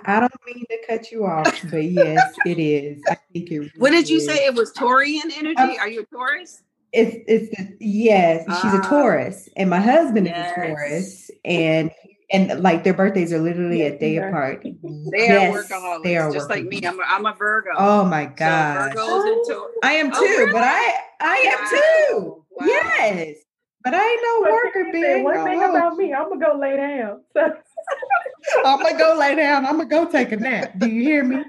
[0.04, 3.02] I don't mean to cut you off, but yes, it is.
[3.08, 3.58] I think it.
[3.58, 4.26] Really what did you is.
[4.26, 4.44] say?
[4.46, 5.56] It was Taurian energy.
[5.56, 6.62] Um, Are you a Taurus?
[6.92, 8.44] It's it's yes.
[8.60, 8.88] She's a ah.
[8.88, 10.46] Taurus, and my husband yes.
[10.46, 11.90] is a Taurus, and
[12.32, 14.64] and like their birthdays are literally a day apart.
[15.10, 16.80] They yes, are workaholics, they are just like me.
[16.84, 17.70] I'm a, I'm a Virgo.
[17.76, 20.52] Oh my god, so I am oh, too, oh, really?
[20.52, 22.44] but I I am too.
[22.50, 22.66] Wow.
[22.66, 23.36] Yes,
[23.82, 25.22] but I ain't no worker bee.
[25.22, 25.70] One thing oh.
[25.70, 27.22] about me, I'm gonna go lay down.
[28.64, 29.66] I'm gonna go lay down.
[29.66, 30.78] I'm gonna go take a nap.
[30.78, 31.44] Do you hear me?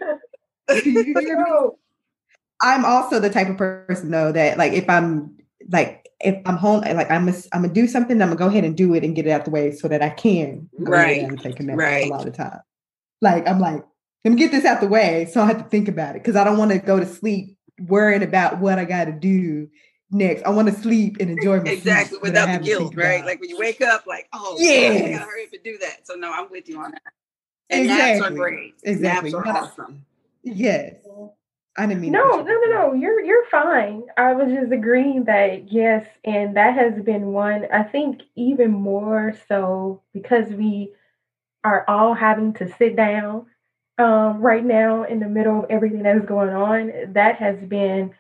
[0.68, 1.70] Do you hear me?
[2.62, 5.38] I'm also the type of person though that like if I'm
[5.70, 8.64] like if I'm home like I'm a, I'm gonna do something, I'm gonna go ahead
[8.64, 11.42] and do it and get it out the way so that I can right and
[11.42, 12.06] take a nap right.
[12.06, 12.60] a lot of time.
[13.22, 13.84] Like I'm like,
[14.24, 16.36] let me get this out the way so I have to think about it because
[16.36, 19.68] I don't want to go to sleep worrying about what I got to do
[20.12, 20.44] next.
[20.44, 23.26] I want to sleep and enjoy my exactly sleep, without the guilt, right?
[23.26, 26.08] Like when you wake up, like oh yeah, I gotta hurry up and do that.
[26.08, 27.02] So no, I'm with you on that.
[27.70, 28.20] And exactly.
[28.20, 28.76] naps are great.
[28.84, 29.32] Exactly.
[29.32, 30.06] Naps are awesome.
[30.44, 30.96] Yes.
[31.78, 32.94] I didn't mean no, no, no, no.
[32.94, 34.04] You're you're fine.
[34.18, 37.66] I was just agreeing that yes, and that has been one.
[37.74, 40.92] I think even more so because we
[41.64, 43.46] are all having to sit down
[43.98, 47.14] um, right now in the middle of everything that is going on.
[47.14, 48.14] That has been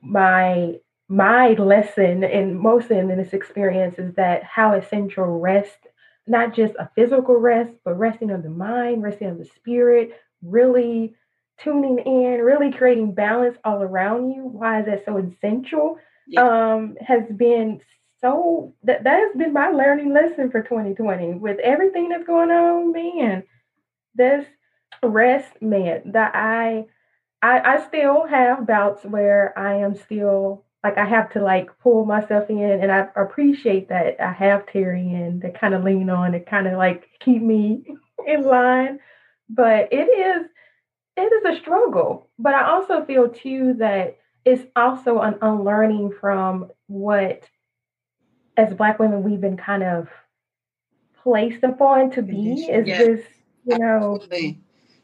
[0.00, 0.76] my
[1.10, 5.88] my lesson and mostly in this experience is that how essential rest,
[6.28, 11.16] not just a physical rest, but resting of the mind, resting of the spirit, really
[11.58, 14.44] tuning in, really creating balance all around you.
[14.44, 15.98] Why is that so essential?
[16.28, 16.42] Yeah.
[16.42, 17.80] Um, has been
[18.20, 22.92] so that that has been my learning lesson for 2020 with everything that's going on,
[22.92, 23.42] man.
[24.14, 24.46] This
[25.02, 26.84] rest, man, that I
[27.42, 32.04] I, I still have bouts where I am still like I have to like pull
[32.04, 36.32] myself in and I appreciate that I have Terry in to kind of lean on
[36.32, 37.84] to kind of like keep me
[38.26, 38.98] in line.
[39.48, 40.46] But it is
[41.16, 42.28] it is a struggle.
[42.38, 47.42] But I also feel too that it's also an unlearning from what
[48.56, 50.08] as black women we've been kind of
[51.22, 52.98] placed upon to be is yeah.
[52.98, 53.26] this,
[53.64, 54.60] you know Absolutely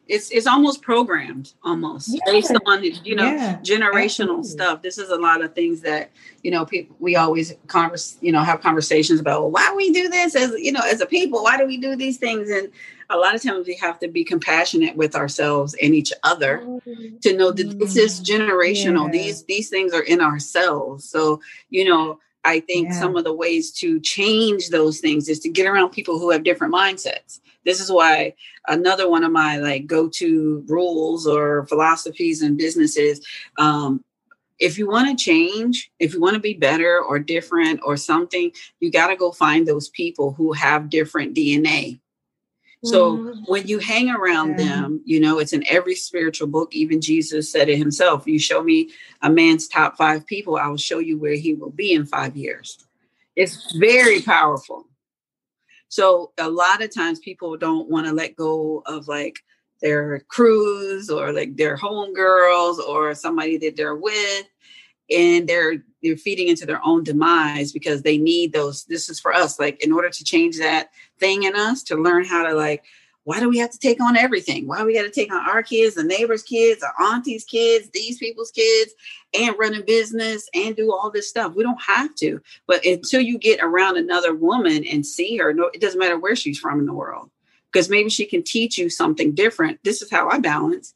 [0.09, 2.21] it's it's almost programmed almost yeah.
[2.27, 3.59] based on you know yeah.
[3.59, 4.49] generational Absolutely.
[4.49, 6.11] stuff this is a lot of things that
[6.43, 10.09] you know people we always converse you know have conversations about well, why we do
[10.09, 12.71] this as you know as a people why do we do these things and
[13.11, 17.17] a lot of times we have to be compassionate with ourselves and each other mm-hmm.
[17.19, 18.43] to know that this is mm-hmm.
[18.43, 19.13] generational yeah.
[19.13, 21.41] these these things are in ourselves so
[21.71, 23.01] you know I think yeah.
[23.01, 26.45] some of the ways to change those things is to get around people who have
[26.45, 27.41] different mindsets.
[27.65, 28.35] This is why
[28.69, 33.21] another one of my like go-to rules or philosophies in business is
[33.59, 34.05] um,
[34.61, 38.53] if you want to change, if you want to be better or different or something,
[38.79, 41.99] you got to go find those people who have different DNA
[42.85, 43.41] so mm-hmm.
[43.47, 44.67] when you hang around yeah.
[44.67, 46.75] them, you know, it's in every spiritual book.
[46.75, 48.27] Even Jesus said it himself.
[48.27, 48.91] You show me
[49.23, 52.37] a man's top five people, I will show you where he will be in five
[52.37, 52.79] years.
[53.35, 54.87] It's very powerful.
[55.89, 59.39] So a lot of times people don't want to let go of like
[59.81, 64.45] their crews or like their homegirls or somebody that they're with
[65.11, 69.33] and they're they're feeding into their own demise because they need those this is for
[69.33, 72.85] us like in order to change that thing in us to learn how to like
[73.25, 74.69] why do we have to take on everything?
[74.69, 78.19] Why we got to take on our kids the neighbors kids our aunties kids these
[78.19, 78.93] people's kids
[79.37, 81.57] and run a business and do all this stuff?
[81.57, 85.69] We don't have to but until you get around another woman and see her no
[85.75, 87.31] it doesn't matter where she's from in the world
[87.73, 89.81] because maybe she can teach you something different.
[89.83, 90.95] This is how i balance.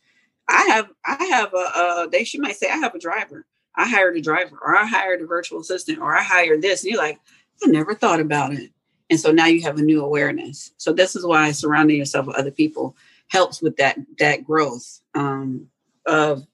[0.48, 3.44] I have i have a, a they she might say i have a driver
[3.80, 6.82] I hired a driver, or I hired a virtual assistant, or I hired this.
[6.82, 7.18] And you're like,
[7.64, 8.70] I never thought about it.
[9.08, 10.72] And so now you have a new awareness.
[10.76, 12.94] So this is why surrounding yourself with other people
[13.28, 15.66] helps with that that growth um,
[16.06, 16.46] of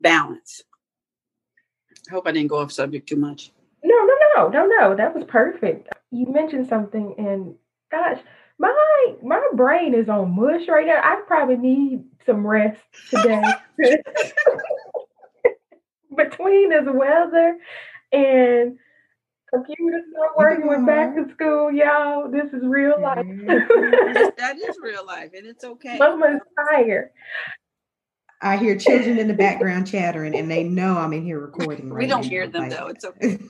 [0.00, 0.62] balance.
[2.08, 3.52] I hope I didn't go off subject too much.
[3.84, 4.96] No, no, no, no, no.
[4.96, 5.90] That was perfect.
[6.10, 7.54] You mentioned something, and
[7.90, 8.20] gosh,
[8.58, 11.00] my my brain is on mush right now.
[11.02, 13.42] I probably need some rest today.
[16.16, 17.58] Between this weather
[18.12, 18.78] and
[19.52, 22.30] computers not working with back to school, y'all.
[22.30, 23.46] This is real mm-hmm.
[23.48, 24.36] life.
[24.38, 25.98] that is real life, and it's okay.
[25.98, 26.40] Mama's
[26.70, 27.10] tired.
[28.42, 31.90] I hear children in the background chattering, and they know I'm in here recording.
[31.90, 32.28] Right we don't now.
[32.28, 32.86] hear them like, though.
[32.86, 33.38] It's okay.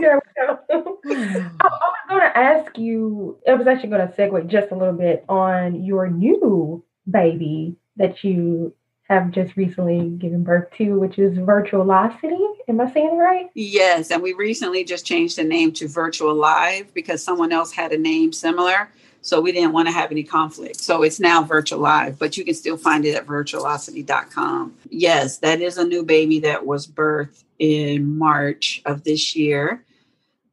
[0.00, 0.98] There we go.
[1.06, 3.38] I was going to ask you.
[3.48, 8.24] I was actually going to segue just a little bit on your new baby that
[8.24, 8.74] you
[9.04, 12.56] have just recently given birth to, which is Virtualocity.
[12.68, 13.50] Am I saying it right?
[13.54, 17.92] Yes, and we recently just changed the name to Virtual Live because someone else had
[17.92, 18.88] a name similar.
[19.20, 20.80] So we didn't want to have any conflict.
[20.80, 24.74] So it's now Virtual Live, but you can still find it at virtualocity.com.
[24.90, 29.84] Yes, that is a new baby that was birthed in March of this year.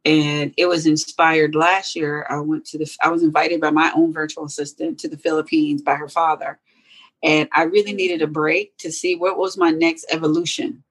[0.03, 2.25] And it was inspired last year.
[2.29, 5.81] I went to the, I was invited by my own virtual assistant to the Philippines
[5.81, 6.57] by her father.
[7.23, 7.97] And I really mm-hmm.
[7.97, 10.83] needed a break to see what was my next evolution.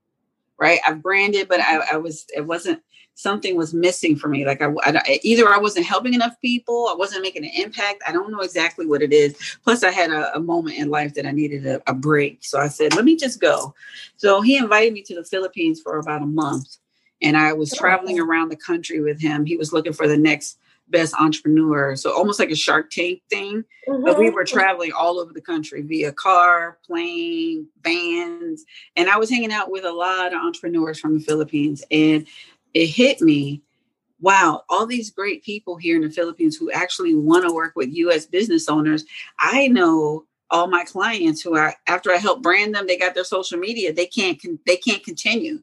[0.59, 0.81] Right.
[0.87, 2.83] I've branded, but I, I was, it wasn't,
[3.21, 4.47] something was missing for me.
[4.47, 8.03] Like I, I, either I wasn't helping enough people, I wasn't making an impact.
[8.07, 9.37] I don't know exactly what it is.
[9.63, 12.39] Plus, I had a, a moment in life that I needed a, a, break.
[12.41, 13.75] So I said, let me just go.
[14.17, 16.77] So he invited me to the Philippines for about a month,
[17.21, 19.45] and I was oh, traveling around the country with him.
[19.45, 20.59] He was looking for the next
[20.91, 21.97] best entrepreneur.
[21.97, 23.65] So almost like a Shark Tank thing.
[23.89, 24.05] Mm-hmm.
[24.05, 28.65] But we were traveling all over the country via car, plane, vans.
[28.97, 31.83] And I was hanging out with a lot of entrepreneurs from the Philippines.
[31.91, 32.27] And
[32.75, 33.63] it hit me
[34.21, 37.89] wow, all these great people here in the Philippines who actually want to work with
[37.91, 39.05] US business owners.
[39.39, 43.25] I know all my clients who are after I help brand them, they got their
[43.25, 45.63] social media, they can't they can't continue.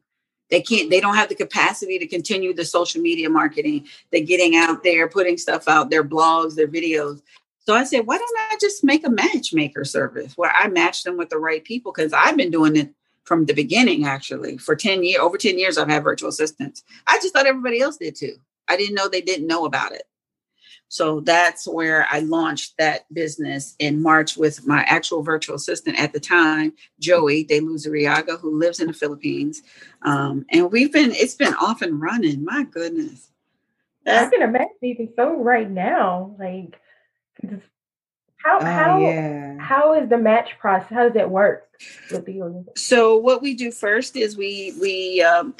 [0.49, 4.55] They can't they don't have the capacity to continue the social media marketing, the getting
[4.55, 7.21] out there, putting stuff out, their blogs, their videos.
[7.59, 11.17] So I said, why don't I just make a matchmaker service where I match them
[11.17, 11.91] with the right people?
[11.91, 12.93] Because I've been doing it
[13.25, 14.57] from the beginning, actually.
[14.57, 16.83] For 10 years, over 10 years, I've had virtual assistants.
[17.07, 18.37] I just thought everybody else did too.
[18.69, 20.03] I didn't know they didn't know about it.
[20.89, 26.13] So that's where I launched that business in March with my actual virtual assistant at
[26.13, 29.61] the time, Joey De Luzuriaga, who lives in the Philippines.
[30.03, 32.43] Um, and we've been, it's been off and running.
[32.43, 33.31] My goodness.
[34.05, 36.35] That's, I can imagine even so right now.
[36.39, 36.79] Like,
[38.37, 39.57] how, uh, how, yeah.
[39.59, 40.89] how is the match process?
[40.89, 41.67] How does it work?
[42.11, 42.75] with the organization?
[42.75, 45.55] So what we do first is we we um,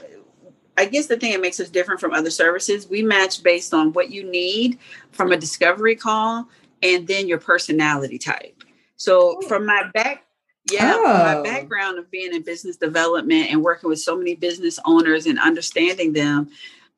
[0.78, 3.94] I guess the thing that makes us different from other services, we match based on
[3.94, 4.78] what you need
[5.12, 6.48] from a discovery call
[6.84, 8.64] and then your personality type.
[8.96, 10.24] So from my back
[10.72, 11.04] yeah, oh.
[11.04, 15.40] my background of being in business development and working with so many business owners and
[15.40, 16.50] understanding them,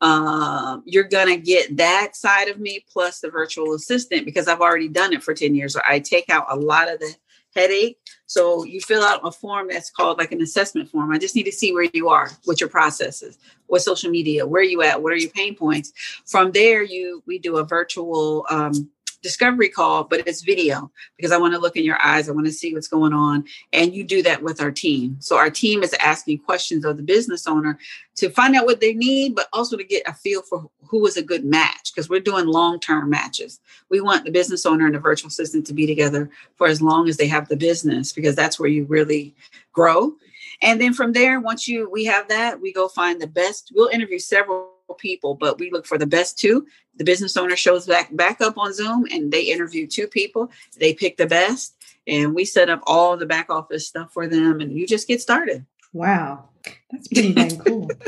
[0.01, 4.87] uh, you're gonna get that side of me plus the virtual assistant because I've already
[4.87, 5.73] done it for 10 years.
[5.73, 7.13] So I take out a lot of the
[7.55, 7.99] headache.
[8.29, 11.11] So you fill out a form that's called like an assessment form.
[11.11, 14.45] I just need to see where you are, what your process is, what social media,
[14.45, 15.91] where you at, what are your pain points.
[16.27, 21.37] From there, you we do a virtual um, discovery call, but it's video because I
[21.37, 22.29] want to look in your eyes.
[22.29, 23.45] I want to see what's going on.
[23.73, 25.17] And you do that with our team.
[25.19, 27.77] So our team is asking questions of the business owner
[28.15, 31.17] to find out what they need, but also to get a feel for who is
[31.17, 33.59] a good match because we're doing long term matches.
[33.89, 37.09] We want the business owner and the virtual assistant to be together for as long
[37.09, 39.35] as they have the business because that's where you really
[39.73, 40.13] grow.
[40.61, 43.71] And then from there, once you we have that, we go find the best.
[43.73, 46.65] We'll interview several people, but we look for the best two.
[46.97, 50.51] The business owner shows back back up on Zoom and they interview two people.
[50.77, 51.75] They pick the best
[52.07, 55.21] and we set up all the back office stuff for them and you just get
[55.21, 55.65] started.
[55.93, 56.49] Wow.
[56.91, 57.89] That's pretty dang cool.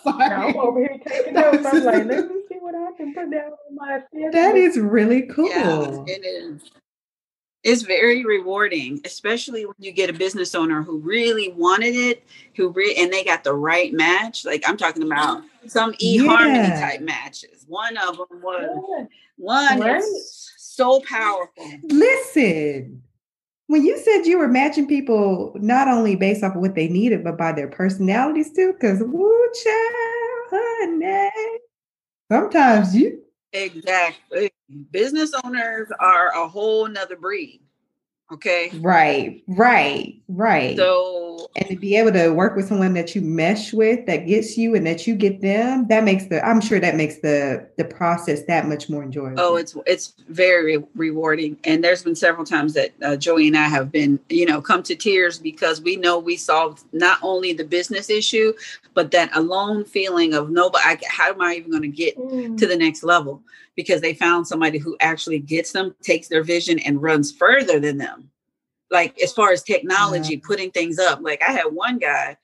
[0.05, 1.65] I'm over here taking notes.
[1.65, 5.23] I'm like, let me see what I can put down on my That is really
[5.23, 5.49] cool.
[5.49, 6.61] Yeah, it is.
[7.63, 12.23] It's very rewarding, especially when you get a business owner who really wanted it,
[12.55, 14.43] who re- and they got the right match.
[14.43, 16.79] Like I'm talking about some eHarmony yeah.
[16.79, 17.65] type matches.
[17.67, 19.07] One of them was
[19.37, 20.03] one right.
[20.57, 21.71] so powerful.
[21.83, 23.01] Listen,
[23.67, 27.23] when you said you were matching people not only based off of what they needed,
[27.23, 31.29] but by their personalities too, because woo child, honey,
[32.29, 34.51] sometimes you Exactly.
[34.91, 37.61] Business owners are a whole nother breed.
[38.31, 38.71] Okay.
[38.79, 40.75] Right, right, right.
[40.75, 44.57] So and to be able to work with someone that you mesh with that gets
[44.57, 47.85] you and that you get them, that makes the I'm sure that makes the the
[47.85, 49.39] process that much more enjoyable.
[49.39, 51.57] Oh, it's it's very rewarding.
[51.63, 54.81] And there's been several times that uh, Joey and I have been, you know, come
[54.83, 58.53] to tears because we know we solved not only the business issue,
[58.95, 60.97] but that alone feeling of nobody.
[61.07, 62.57] How am I even going to get mm.
[62.57, 63.43] to the next level?
[63.75, 67.97] Because they found somebody who actually gets them, takes their vision, and runs further than
[67.97, 68.29] them.
[68.91, 70.45] Like as far as technology, mm-hmm.
[70.45, 71.19] putting things up.
[71.21, 72.37] Like I had one guy,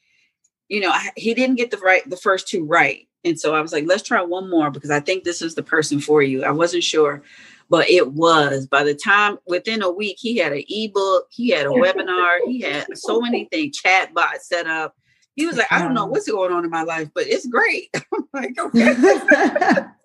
[0.67, 3.71] you know, he didn't get the right the first two right, and so I was
[3.71, 6.43] like, let's try one more because I think this is the person for you.
[6.43, 7.21] I wasn't sure,
[7.69, 8.65] but it was.
[8.65, 12.61] By the time within a week, he had an ebook, he had a webinar, he
[12.61, 14.95] had so many things, chat bot set up.
[15.35, 17.89] He was like, I don't know what's going on in my life, but it's great.
[17.95, 19.85] I'm like, okay.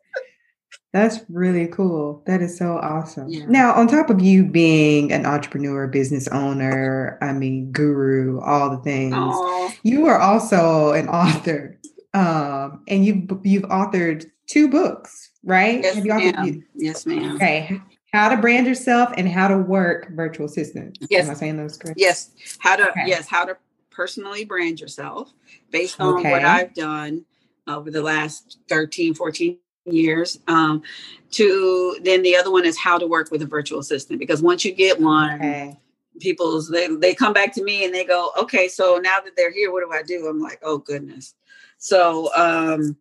[0.95, 2.23] That's really cool.
[2.25, 3.29] That is so awesome.
[3.29, 3.47] Yeah.
[3.49, 8.83] Now, on top of you being an entrepreneur, business owner, I mean, guru, all the
[8.85, 9.77] things, Aww.
[9.83, 11.77] you are also an author.
[12.15, 15.83] Um, and you've you've authored two books, right?
[15.83, 16.65] Yes, ma'am.
[16.77, 17.35] Yes, ma'am.
[17.35, 17.81] Okay.
[18.13, 21.01] How to brand yourself and how to work virtual assistants.
[21.11, 21.25] Yes.
[21.25, 21.99] Am I saying those correct?
[21.99, 22.31] Yes.
[22.61, 23.03] How to okay.
[23.07, 23.57] yes, how to
[23.91, 25.33] personally brand yourself
[25.73, 26.31] based on okay.
[26.31, 27.25] what I've done
[27.67, 30.83] over the last 13, 14 years um,
[31.31, 34.65] to then the other one is how to work with a virtual assistant because once
[34.65, 35.79] you get one okay.
[36.21, 39.53] people's they, they come back to me and they go okay so now that they're
[39.53, 41.35] here what do i do i'm like oh goodness
[41.79, 42.97] so um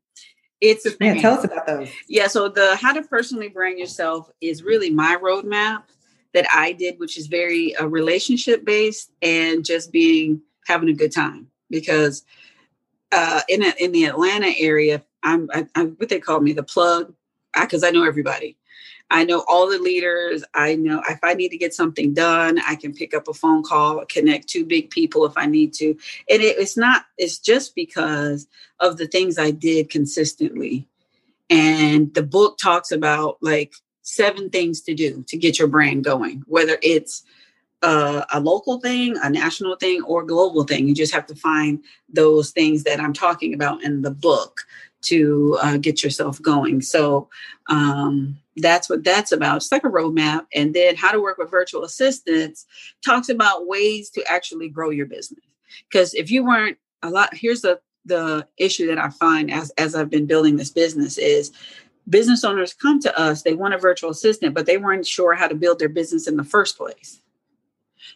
[0.59, 0.91] it's a.
[1.01, 4.89] Yeah, tell us about those yeah so the how to personally brand yourself is really
[4.89, 5.83] my roadmap
[6.33, 11.11] that i did which is very uh, relationship based and just being having a good
[11.11, 12.23] time because
[13.13, 16.63] uh, in a, in the Atlanta area, I'm, I, am what they call me, the
[16.63, 17.13] plug,
[17.59, 18.57] because I, I know everybody.
[19.09, 20.43] I know all the leaders.
[20.53, 23.63] I know if I need to get something done, I can pick up a phone
[23.63, 25.89] call, connect two big people if I need to.
[26.29, 28.47] And it, it's not, it's just because
[28.79, 30.87] of the things I did consistently.
[31.49, 36.43] And the book talks about like seven things to do to get your brand going,
[36.47, 37.23] whether it's
[37.83, 40.87] uh, a local thing, a national thing, or global thing.
[40.87, 44.61] You just have to find those things that I'm talking about in the book
[45.03, 46.81] to uh, get yourself going.
[46.81, 47.29] So
[47.69, 49.57] um, that's what that's about.
[49.57, 50.45] It's like a roadmap.
[50.53, 52.65] And then how to work with virtual assistants
[53.05, 55.43] talks about ways to actually grow your business.
[55.89, 59.95] Because if you weren't a lot, here's the the issue that I find as as
[59.95, 61.51] I've been building this business is
[62.09, 65.47] business owners come to us, they want a virtual assistant, but they weren't sure how
[65.47, 67.21] to build their business in the first place.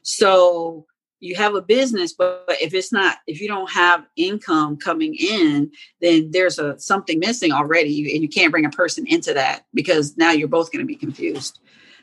[0.02, 0.86] So
[1.20, 5.72] you have a business but, if it's not if you don't have income coming in
[6.02, 10.18] then there's a something missing already and you can't bring a person into that because
[10.18, 11.60] now you're both going to be confused.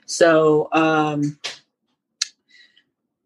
[0.07, 1.39] So um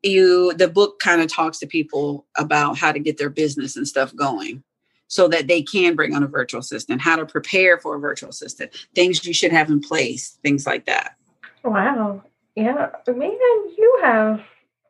[0.03, 3.87] you the book kind of talks to people about how to get their business and
[3.87, 4.63] stuff going
[5.09, 8.31] so that they can bring on a virtual assistant how to prepare for a virtual
[8.31, 11.17] assistant things you should have in place things like that.
[11.65, 12.23] Wow
[12.55, 13.31] yeah man
[13.77, 14.41] you have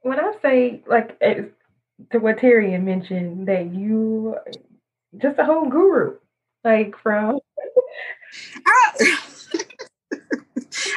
[0.08, 4.36] when I say like to what Terry mentioned that you
[5.16, 6.16] just a whole guru,
[6.64, 7.38] like from.
[8.66, 9.16] I,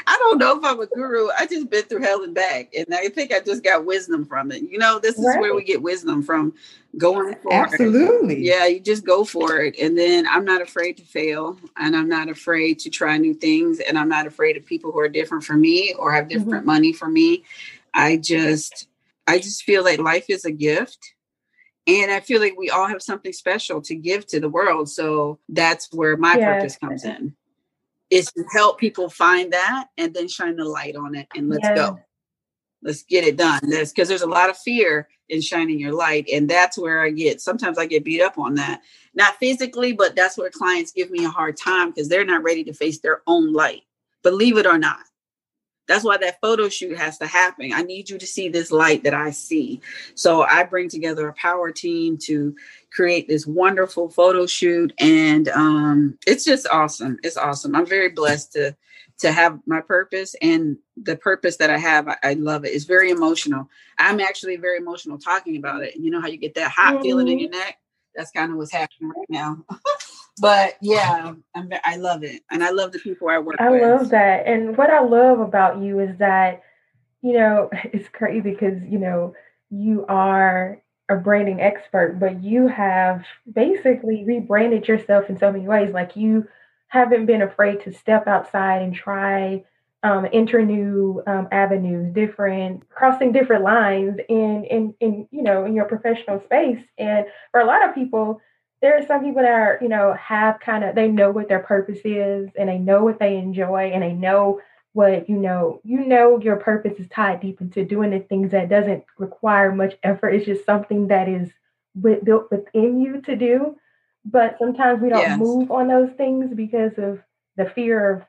[0.07, 1.29] I don't know if I'm a guru.
[1.37, 4.51] I just been through hell and back, and I think I just got wisdom from
[4.51, 4.63] it.
[4.63, 5.39] You know, this is right.
[5.39, 6.53] where we get wisdom from
[6.97, 8.35] going for Absolutely.
[8.35, 8.41] It.
[8.43, 12.09] Yeah, you just go for it, and then I'm not afraid to fail, and I'm
[12.09, 15.43] not afraid to try new things, and I'm not afraid of people who are different
[15.43, 16.65] from me or have different mm-hmm.
[16.65, 17.43] money from me.
[17.93, 18.87] I just
[19.27, 20.99] I just feel like life is a gift.
[21.87, 24.89] And I feel like we all have something special to give to the world.
[24.89, 26.53] So that's where my yeah.
[26.53, 27.35] purpose comes in.
[28.09, 31.63] Is to help people find that and then shine the light on it and let's
[31.63, 31.75] yeah.
[31.75, 31.99] go.
[32.83, 33.61] Let's get it done.
[33.69, 36.27] That's because there's a lot of fear in shining your light.
[36.31, 38.81] And that's where I get sometimes I get beat up on that.
[39.13, 42.63] Not physically, but that's where clients give me a hard time because they're not ready
[42.65, 43.83] to face their own light.
[44.23, 44.99] Believe it or not.
[45.91, 47.73] That's why that photo shoot has to happen.
[47.73, 49.81] I need you to see this light that I see.
[50.15, 52.55] So I bring together a power team to
[52.93, 57.17] create this wonderful photo shoot, and um, it's just awesome.
[57.23, 57.75] It's awesome.
[57.75, 58.73] I'm very blessed to
[59.17, 62.07] to have my purpose and the purpose that I have.
[62.07, 62.69] I, I love it.
[62.69, 63.69] It's very emotional.
[63.99, 65.97] I'm actually very emotional talking about it.
[65.97, 67.03] You know how you get that hot mm-hmm.
[67.03, 67.79] feeling in your neck?
[68.15, 69.65] That's kind of what's happening right now.
[70.39, 73.61] but yeah, I'm, I love it, and I love the people I work with.
[73.61, 73.81] I with.
[73.81, 76.63] love that, and what I love about you is that
[77.21, 79.33] you know it's crazy because you know
[79.69, 85.93] you are a branding expert, but you have basically rebranded yourself in so many ways.
[85.93, 86.47] Like you
[86.87, 89.63] haven't been afraid to step outside and try
[90.03, 95.73] um, enter new um, avenues, different crossing different lines in in in you know in
[95.73, 96.81] your professional space.
[96.97, 98.41] And for a lot of people,
[98.81, 101.59] there are some people that are you know have kind of they know what their
[101.59, 104.59] purpose is and they know what they enjoy and they know
[104.93, 108.69] what you know you know your purpose is tied deep into doing the things that
[108.69, 110.29] doesn't require much effort.
[110.29, 111.49] It's just something that is
[111.95, 113.75] with, built within you to do.
[114.23, 115.39] But sometimes we don't yes.
[115.39, 117.19] move on those things because of
[117.57, 118.23] the fear of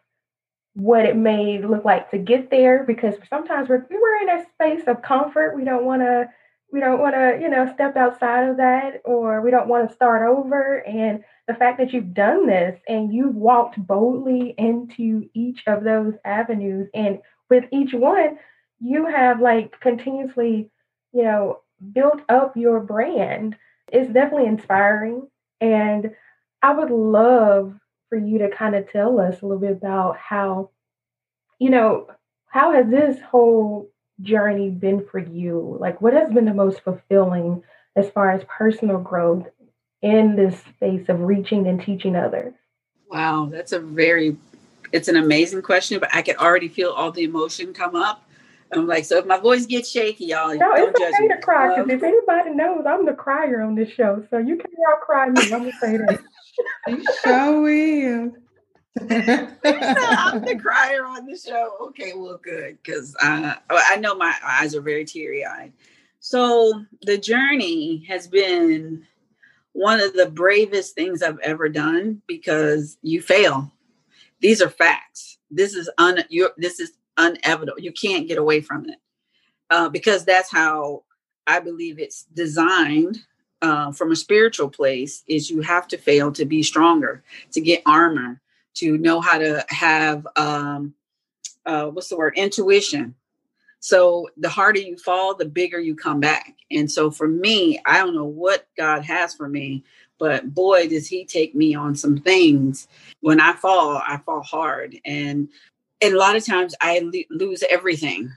[0.74, 4.86] what it may look like to get there because sometimes we're, we're in a space
[4.86, 5.54] of comfort.
[5.54, 6.30] We don't want to
[6.72, 9.94] we don't want to you know step outside of that or we don't want to
[9.94, 10.78] start over.
[10.78, 16.14] And the fact that you've done this and you've walked boldly into each of those
[16.24, 17.20] avenues and
[17.50, 18.38] with each one
[18.80, 20.70] you have like continuously
[21.12, 21.60] you know
[21.92, 23.56] built up your brand
[23.88, 25.28] it's definitely inspiring.
[25.60, 26.12] And
[26.62, 27.74] i would love
[28.08, 30.70] for you to kind of tell us a little bit about how
[31.58, 32.08] you know
[32.46, 37.62] how has this whole journey been for you like what has been the most fulfilling
[37.96, 39.46] as far as personal growth
[40.02, 42.54] in this space of reaching and teaching others?
[43.10, 44.36] Wow, that's a very
[44.92, 48.28] it's an amazing question, but I can already feel all the emotion come up.
[48.72, 51.34] I'm like, so if my voice gets shaky, y'all, no, don't it's judge okay me.
[51.34, 54.56] to cry because um, if anybody knows, I'm the crier on this show, so you
[54.56, 55.42] can all cry me.
[55.42, 56.20] I'm gonna say that.
[56.88, 58.32] you sure will.
[59.00, 61.76] I'm the crier on the show.
[61.80, 65.72] Okay, well, good because uh, I know my eyes are very teary eyed.
[66.20, 69.04] So the journey has been
[69.72, 73.72] one of the bravest things I've ever done because you fail.
[74.40, 75.38] These are facts.
[75.50, 77.80] This is un you this is unevitable.
[77.80, 78.98] You can't get away from it
[79.70, 81.04] uh, because that's how
[81.46, 83.18] I believe it's designed
[83.62, 85.22] uh, from a spiritual place.
[85.26, 87.22] Is you have to fail to be stronger,
[87.52, 88.40] to get armor,
[88.74, 90.94] to know how to have um,
[91.66, 93.14] uh, what's the word intuition
[93.82, 96.54] so the harder you fall, the bigger you come back.
[96.70, 99.82] And so for me, I don't know what God has for me,
[100.20, 102.86] but boy, does He take me on some things.
[103.22, 105.48] When I fall, I fall hard, and
[106.00, 108.30] and a lot of times I lo- lose everything.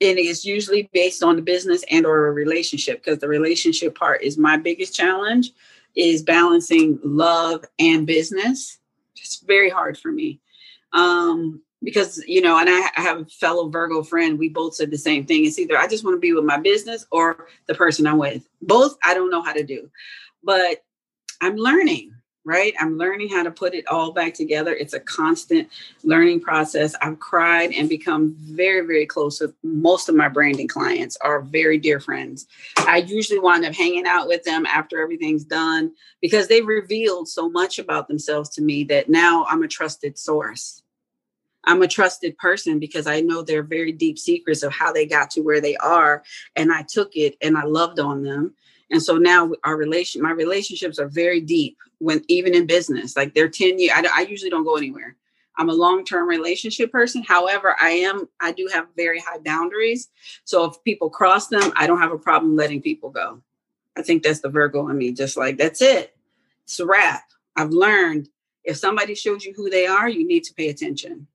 [0.00, 4.22] And it's usually based on the business and or a relationship because the relationship part
[4.22, 5.52] is my biggest challenge
[5.94, 8.78] is balancing love and business.
[9.26, 10.40] It's very hard for me.
[10.92, 14.98] Um, because you know and I, have a fellow virgo friend we both said the
[14.98, 15.44] same thing.
[15.44, 18.48] It's either i just want to be with my business or the person i'm with.
[18.62, 19.90] Both i don't know how to do.
[20.42, 20.84] But
[21.42, 22.15] i'm learning
[22.46, 22.72] right?
[22.80, 24.72] I'm learning how to put it all back together.
[24.72, 25.68] It's a constant
[26.04, 26.94] learning process.
[27.02, 31.76] I've cried and become very very close with most of my branding clients are very
[31.76, 32.46] dear friends.
[32.78, 35.92] I usually wind up hanging out with them after everything's done
[36.22, 40.82] because they've revealed so much about themselves to me that now i'm a trusted source.
[41.64, 45.30] I'm a trusted person because I know their very deep secrets of how they got
[45.30, 46.22] to where they are.
[46.54, 48.54] And I took it and I loved on them.
[48.90, 53.34] And so now our relation, my relationships are very deep when even in business, like
[53.34, 55.16] they're 10 years, I, I usually don't go anywhere.
[55.58, 57.22] I'm a long-term relationship person.
[57.22, 60.08] However, I am, I do have very high boundaries.
[60.44, 63.40] So if people cross them, I don't have a problem letting people go.
[63.96, 65.12] I think that's the Virgo in me.
[65.12, 66.14] Just like, that's it.
[66.64, 67.22] It's a wrap.
[67.56, 68.28] I've learned
[68.64, 71.26] if somebody shows you who they are, you need to pay attention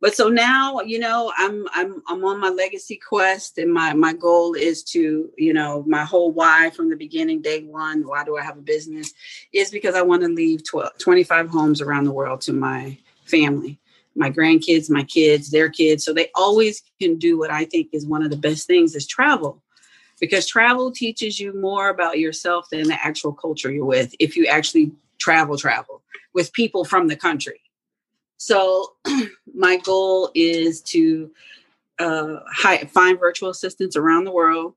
[0.00, 4.12] but so now you know i'm i'm i'm on my legacy quest and my my
[4.12, 8.36] goal is to you know my whole why from the beginning day one why do
[8.36, 9.12] i have a business
[9.52, 12.96] is because i want to leave 12, 25 homes around the world to my
[13.26, 13.78] family
[14.16, 16.04] my grandkids my kids their kids.
[16.04, 19.06] So they always can do what i think is one of the best things is
[19.06, 19.62] travel
[20.20, 24.46] because travel teaches you more about yourself than the actual culture you're with if you
[24.46, 27.60] actually travel travel with people from the country
[28.40, 28.94] so
[29.54, 31.30] my goal is to
[31.98, 32.36] uh,
[32.88, 34.72] find virtual assistants around the world.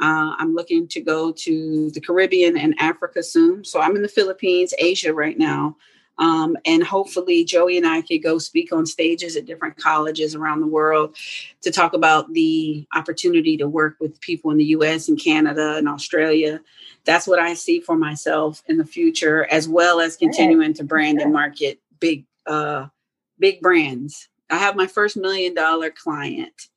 [0.00, 3.64] Uh, I'm looking to go to the Caribbean and Africa soon.
[3.64, 5.76] So I'm in the Philippines, Asia right now.
[6.18, 10.60] Um, and hopefully, Joey and I could go speak on stages at different colleges around
[10.60, 11.16] the world
[11.62, 15.88] to talk about the opportunity to work with people in the US and Canada and
[15.88, 16.60] Australia.
[17.04, 21.20] That's what I see for myself in the future, as well as continuing to brand
[21.20, 22.86] and market big uh,
[23.38, 24.28] big brands.
[24.50, 26.68] I have my first million dollar client.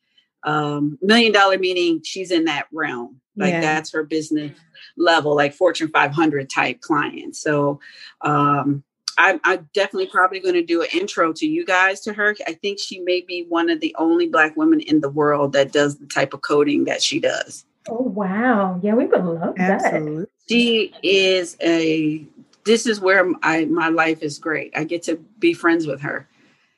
[0.44, 3.22] Um, million dollar meaning she's in that realm.
[3.36, 3.62] Like yeah.
[3.62, 4.58] that's her business
[4.98, 7.36] level, like Fortune 500 type client.
[7.36, 7.80] So
[8.22, 8.84] um,
[9.18, 12.36] I, I'm definitely probably going to do an intro to you guys to her.
[12.48, 15.72] I think she may be one of the only Black women in the world that
[15.72, 17.66] does the type of coding that she does.
[17.90, 18.82] Oh wow!
[18.84, 20.24] Yeah, we would love Absolutely.
[20.24, 20.30] that.
[20.50, 22.26] She is a.
[22.66, 24.74] This is where I my life is great.
[24.76, 26.28] I get to be friends with her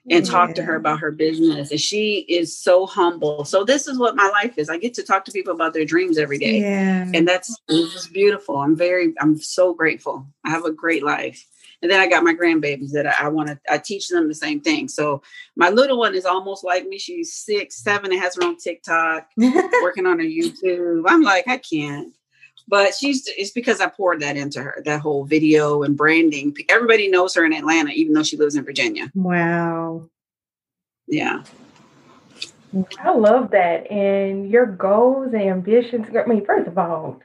[0.09, 0.31] and yeah.
[0.31, 1.71] talk to her about her business.
[1.71, 3.45] And she is so humble.
[3.45, 4.69] So this is what my life is.
[4.69, 6.59] I get to talk to people about their dreams every day.
[6.59, 7.09] Yeah.
[7.13, 8.57] And that's just beautiful.
[8.57, 10.27] I'm very, I'm so grateful.
[10.45, 11.45] I have a great life.
[11.81, 14.35] And then I got my grandbabies that I, I want to, I teach them the
[14.35, 14.89] same thing.
[14.89, 15.21] So
[15.55, 16.97] my little one is almost like me.
[16.97, 21.03] She's six, seven, and has her own TikTok, working on her YouTube.
[21.07, 22.13] I'm like, I can't
[22.69, 26.55] but she's it's because I poured that into her, that whole video and branding.
[26.69, 29.11] Everybody knows her in Atlanta, even though she lives in Virginia.
[29.15, 30.07] Wow.
[31.07, 31.43] Yeah.
[32.99, 33.91] I love that.
[33.91, 36.07] And your goals and ambitions.
[36.15, 37.19] I mean, first of all,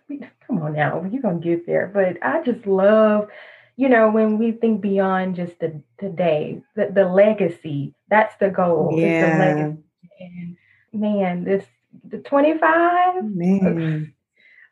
[0.46, 1.90] come on now, you're gonna get there.
[1.92, 3.28] But I just love,
[3.76, 8.94] you know, when we think beyond just the today, the, the legacy, that's the goal.
[8.98, 9.36] Yeah.
[9.36, 9.84] The legacy.
[10.20, 10.56] And
[10.94, 11.66] man, this
[12.08, 13.24] the 25.
[13.24, 14.14] Man.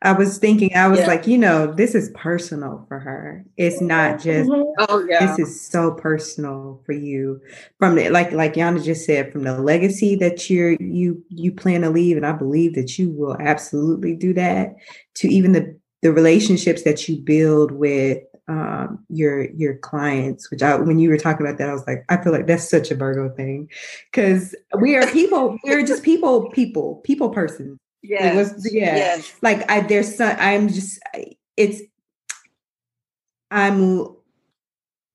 [0.03, 1.07] I was thinking, I was yeah.
[1.07, 3.45] like, you know, this is personal for her.
[3.55, 4.85] It's not just mm-hmm.
[4.89, 5.25] oh yeah.
[5.25, 7.39] This is so personal for you.
[7.79, 11.81] From the like like Yana just said, from the legacy that you're you you plan
[11.81, 14.75] to leave, and I believe that you will absolutely do that,
[15.15, 18.17] to even the the relationships that you build with
[18.49, 20.51] um, your your clients.
[20.51, 22.69] Which I when you were talking about that, I was like, I feel like that's
[22.69, 23.69] such a Virgo thing
[24.11, 25.57] because we are people.
[25.63, 28.35] we're just people, people, people persons yeah.
[28.35, 28.95] Was, yeah.
[28.95, 29.33] Yes.
[29.41, 30.99] Like I there's some I'm just
[31.57, 31.81] it's
[33.49, 34.07] I'm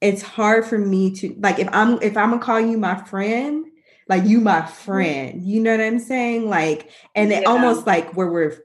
[0.01, 3.67] it's hard for me to like if I'm if I'm gonna call you my friend,
[4.09, 4.73] like you my mm-hmm.
[4.73, 5.43] friend.
[5.43, 6.49] You know what I'm saying?
[6.49, 7.41] Like and yeah.
[7.41, 8.57] it almost like where we're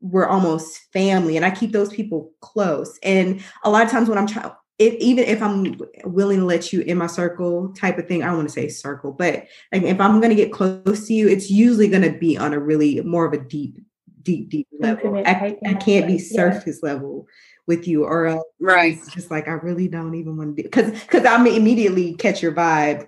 [0.00, 2.98] we're almost family and I keep those people close.
[3.02, 4.50] And a lot of times when I'm trying
[4.82, 8.26] if, even if I'm willing to let you in my circle type of thing, I
[8.26, 11.28] don't want to say circle, but like if I'm going to get close to you,
[11.28, 13.78] it's usually going to be on a really more of a deep,
[14.22, 15.22] deep, deep level.
[15.24, 16.92] I, I, can't be surface yeah.
[16.92, 17.26] level
[17.66, 18.94] with you or else right.
[18.94, 22.42] It's just like I really don't even want to do because because I'm immediately catch
[22.42, 23.06] your vibe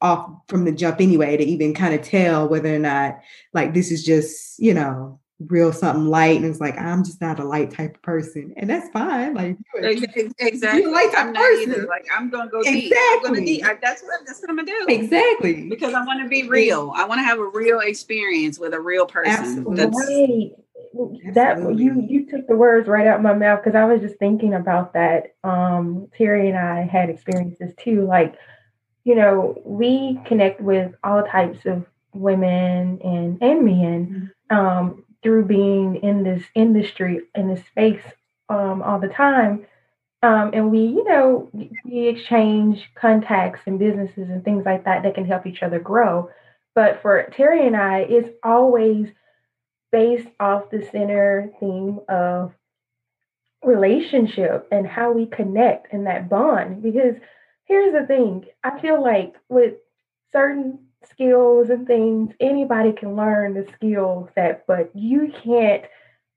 [0.00, 3.20] off from the jump anyway to even kind of tell whether or not
[3.52, 7.40] like this is just you know real something light and it's like i'm just not
[7.40, 9.56] a light type of person and that's fine like
[10.38, 11.72] exactly you're a light type I'm person.
[11.72, 11.86] Either.
[11.88, 12.82] like i'm gonna go exactly.
[12.82, 13.64] deep, gonna deep.
[13.64, 16.92] I, that's what that's what i'm gonna do exactly because i want to be real
[16.94, 19.76] i want to have a real experience with a real person Absolutely.
[19.76, 20.50] That's, right
[21.34, 24.54] that you you took the words right out my mouth because i was just thinking
[24.54, 28.36] about that um terry and i had experiences too like
[29.02, 34.56] you know we connect with all types of women and and men mm-hmm.
[34.56, 38.04] um through being in this industry in this space
[38.50, 39.66] um, all the time.
[40.22, 41.50] Um, and we you know
[41.84, 46.30] we exchange contacts and businesses and things like that that can help each other grow.
[46.74, 49.08] But for terry and i it's always
[49.90, 52.52] based off the center theme of
[53.64, 56.82] relationship and how we connect and that bond.
[56.82, 57.14] Because
[57.64, 59.74] here's the thing i feel like with
[60.32, 60.78] certain
[61.08, 62.32] skills and things.
[62.40, 65.84] Anybody can learn the skills that but you can't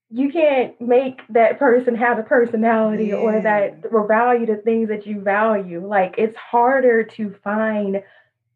[0.10, 3.16] you can't make that person have a personality yeah.
[3.16, 5.86] or that or value the things that you value.
[5.86, 8.02] Like it's harder to find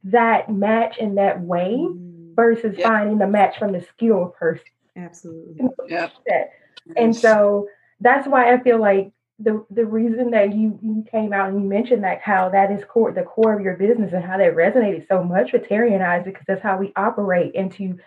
[0.06, 2.36] that match in that way mm.
[2.36, 2.88] versus yep.
[2.88, 4.66] finding the match from the skill person.
[4.96, 5.68] Absolutely.
[5.88, 6.10] Yeah
[6.96, 7.68] and so
[8.00, 9.12] that's why i feel like
[9.44, 12.84] the the reason that you you came out and you mentioned that how that is
[12.86, 16.04] core the core of your business and how that resonated so much with Terry and
[16.04, 17.54] I is because that's how we operate.
[17.56, 17.98] And to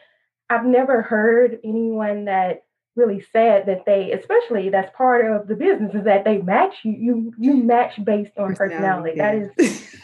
[0.51, 2.65] I've never heard anyone that
[2.97, 6.93] really said that they, especially that's part of the business, is that they match you.
[6.93, 9.19] You you match based on personality.
[9.19, 9.51] personality.
[9.57, 9.95] That is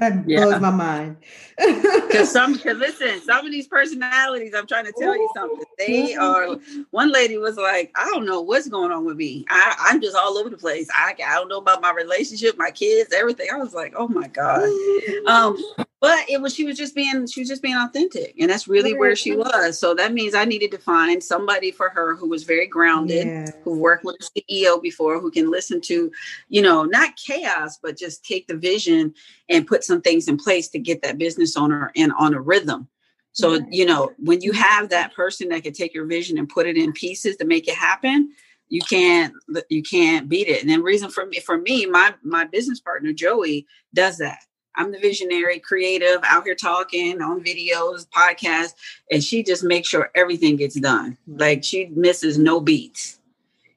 [0.00, 0.44] That yeah.
[0.44, 1.16] blows my mind.
[1.60, 5.64] Because some, cause listen, some of these personalities, I'm trying to tell you something.
[5.78, 6.56] They are.
[6.90, 9.44] One lady was like, "I don't know what's going on with me.
[9.48, 10.88] I, I'm just all over the place.
[10.92, 14.26] I, I don't know about my relationship, my kids, everything." I was like, "Oh my
[14.26, 14.62] god."
[15.26, 15.56] Um,
[16.00, 18.96] but it was she was just being she was just being authentic and that's really
[18.96, 19.78] where she was.
[19.78, 23.46] So that means i needed to find somebody for her who was very grounded yeah.
[23.62, 26.10] who worked with a ceo before who can listen to
[26.48, 29.14] you know not chaos but just take the vision
[29.48, 32.88] and put some things in place to get that business owner and on a rhythm.
[33.32, 33.60] So yeah.
[33.70, 36.76] you know when you have that person that can take your vision and put it
[36.76, 38.30] in pieces to make it happen
[38.68, 39.34] you can't
[39.68, 40.62] you can't beat it.
[40.62, 44.38] And the reason for me for me my my business partner joey does that
[44.76, 48.74] I'm the visionary, creative, out here talking on videos, podcasts,
[49.10, 51.16] and she just makes sure everything gets done.
[51.26, 51.36] Hmm.
[51.36, 53.18] Like she misses no beats.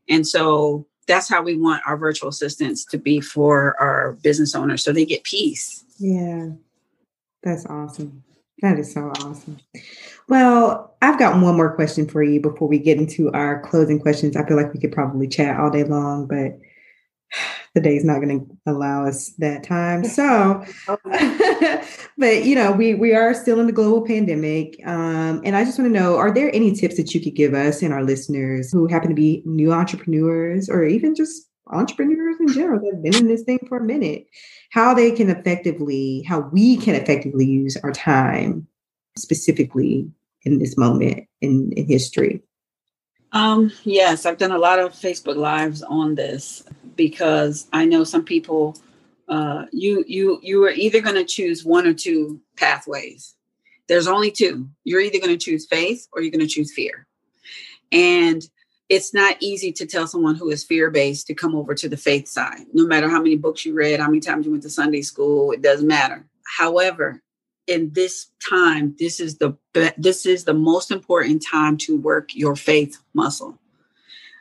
[0.09, 4.83] And so that's how we want our virtual assistants to be for our business owners
[4.83, 5.83] so they get peace.
[5.97, 6.49] Yeah.
[7.43, 8.23] That's awesome.
[8.61, 9.57] That is so awesome.
[10.29, 14.37] Well, I've got one more question for you before we get into our closing questions.
[14.37, 16.57] I feel like we could probably chat all day long, but
[17.73, 20.03] the day's not going to allow us that time.
[20.13, 20.63] So,
[22.17, 25.79] but you know, we we are still in the global pandemic, um, and I just
[25.79, 28.71] want to know: Are there any tips that you could give us and our listeners
[28.71, 33.15] who happen to be new entrepreneurs, or even just entrepreneurs in general that have been
[33.15, 34.25] in this thing for a minute,
[34.69, 38.67] how they can effectively, how we can effectively use our time,
[39.17, 40.07] specifically
[40.43, 42.41] in this moment in, in history?
[43.33, 46.63] Um, yes, I've done a lot of Facebook lives on this
[46.95, 48.77] because I know some people
[49.27, 53.35] uh, you you you are either going to choose one or two pathways.
[53.87, 54.69] There's only two.
[54.83, 57.07] You're either going to choose faith or you're going to choose fear.
[57.91, 58.47] And
[58.89, 61.97] it's not easy to tell someone who is fear based to come over to the
[61.97, 62.65] faith side.
[62.73, 65.51] No matter how many books you read, how many times you went to Sunday school,
[65.51, 66.25] it doesn't matter.
[66.57, 67.21] However,
[67.67, 69.57] in this time, this is the
[69.97, 73.57] this is the most important time to work your faith muscle.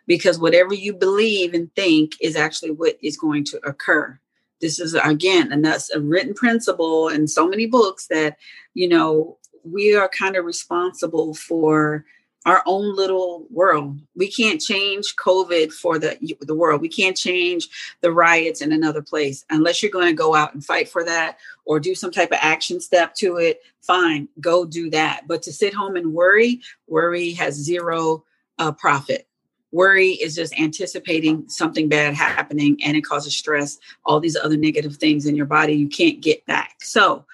[0.07, 4.19] Because whatever you believe and think is actually what is going to occur.
[4.61, 8.37] This is again and that's a written principle in so many books that
[8.75, 12.05] you know we are kind of responsible for
[12.45, 14.01] our own little world.
[14.17, 16.81] We can't change covid for the the world.
[16.81, 17.69] We can't change
[18.01, 19.45] the riots in another place.
[19.51, 22.39] Unless you're going to go out and fight for that or do some type of
[22.41, 25.23] action step to it fine go do that.
[25.27, 28.25] But to sit home and worry worry has zero
[28.59, 29.27] uh, profit.
[29.73, 34.97] Worry is just anticipating something bad happening and it causes stress, all these other negative
[34.97, 35.73] things in your body.
[35.73, 36.77] You can't get back.
[36.83, 37.25] So,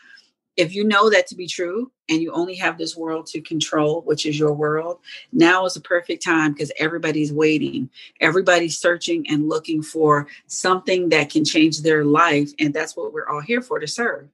[0.59, 4.03] if you know that to be true and you only have this world to control,
[4.03, 4.99] which is your world,
[5.33, 7.89] now is the perfect time because everybody's waiting.
[8.21, 12.51] Everybody's searching and looking for something that can change their life.
[12.59, 14.29] And that's what we're all here for to serve.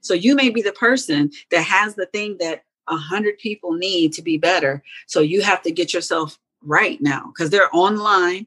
[0.00, 4.12] So you may be the person that has the thing that a hundred people need
[4.12, 4.84] to be better.
[5.08, 8.46] So you have to get yourself right now because they're online.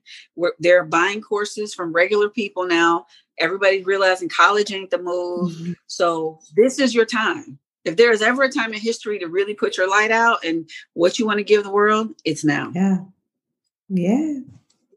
[0.59, 3.05] They're buying courses from regular people now.
[3.41, 5.51] Everybody's realizing college ain't the move.
[5.51, 5.73] Mm-hmm.
[5.87, 7.59] So this is your time.
[7.83, 10.69] If there is ever a time in history to really put your light out and
[10.93, 12.71] what you want to give the world, it's now.
[12.73, 12.97] Yeah.
[13.89, 14.39] Yeah.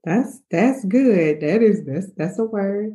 [0.05, 1.41] That's that's good.
[1.41, 2.95] That is that's that's a word.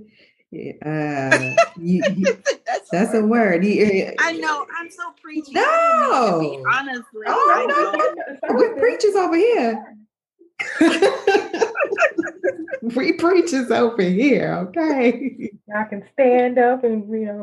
[0.51, 3.63] Uh, you, you, that's, that's, a word.
[3.63, 4.65] You, I know.
[4.79, 5.51] I'm so preachy.
[5.53, 9.95] No, honestly, oh, no, we preachers over here.
[12.81, 15.51] we preachers over here, okay?
[15.75, 17.41] I can stand up and you know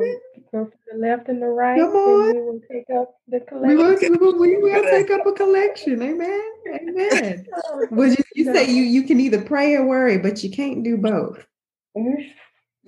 [0.51, 1.79] go to the left and the right.
[1.79, 2.35] Come on.
[2.35, 4.11] we will take up the collection.
[4.11, 6.01] We will, we will, take up a collection.
[6.01, 6.51] Amen.
[6.73, 7.47] Amen.
[7.91, 10.97] well, you, you say you you can either pray or worry, but you can't do
[10.97, 11.45] both.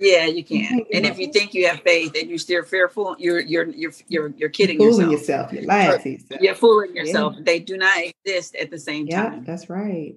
[0.00, 0.80] Yeah, you can.
[0.92, 4.28] And if you think you have faith and you're still fearful, you're you're you're you're
[4.36, 5.52] you're kidding you're fooling yourself.
[5.52, 6.40] You're lying to yourself.
[6.40, 7.34] You're fooling yourself.
[7.36, 7.42] Yeah.
[7.44, 9.44] They do not exist at the same yeah, time.
[9.44, 10.16] That's right.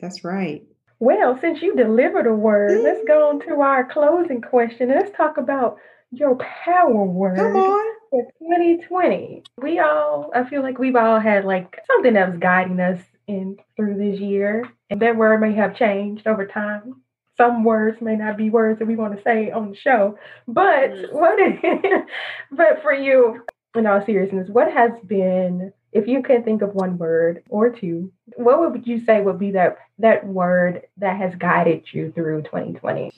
[0.00, 0.64] That's right.
[0.98, 2.84] Well, since you delivered a word, mm-hmm.
[2.84, 4.88] let's go on to our closing question.
[4.88, 5.78] Let's talk about
[6.10, 7.94] your power word Come on.
[8.10, 9.44] for 2020.
[9.60, 13.56] We all, I feel like we've all had like something that was guiding us in
[13.76, 17.02] through this year, and that word may have changed over time
[17.42, 20.16] some words may not be words that we want to say on the show,
[20.46, 21.12] but mm.
[21.12, 21.58] what is,
[22.52, 23.42] but for you,
[23.74, 28.12] in all seriousness, what has been, if you can think of one word or two,
[28.36, 33.10] what would you say would be that that word that has guided you through 2020?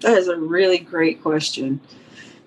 [0.00, 1.80] That is a really great question.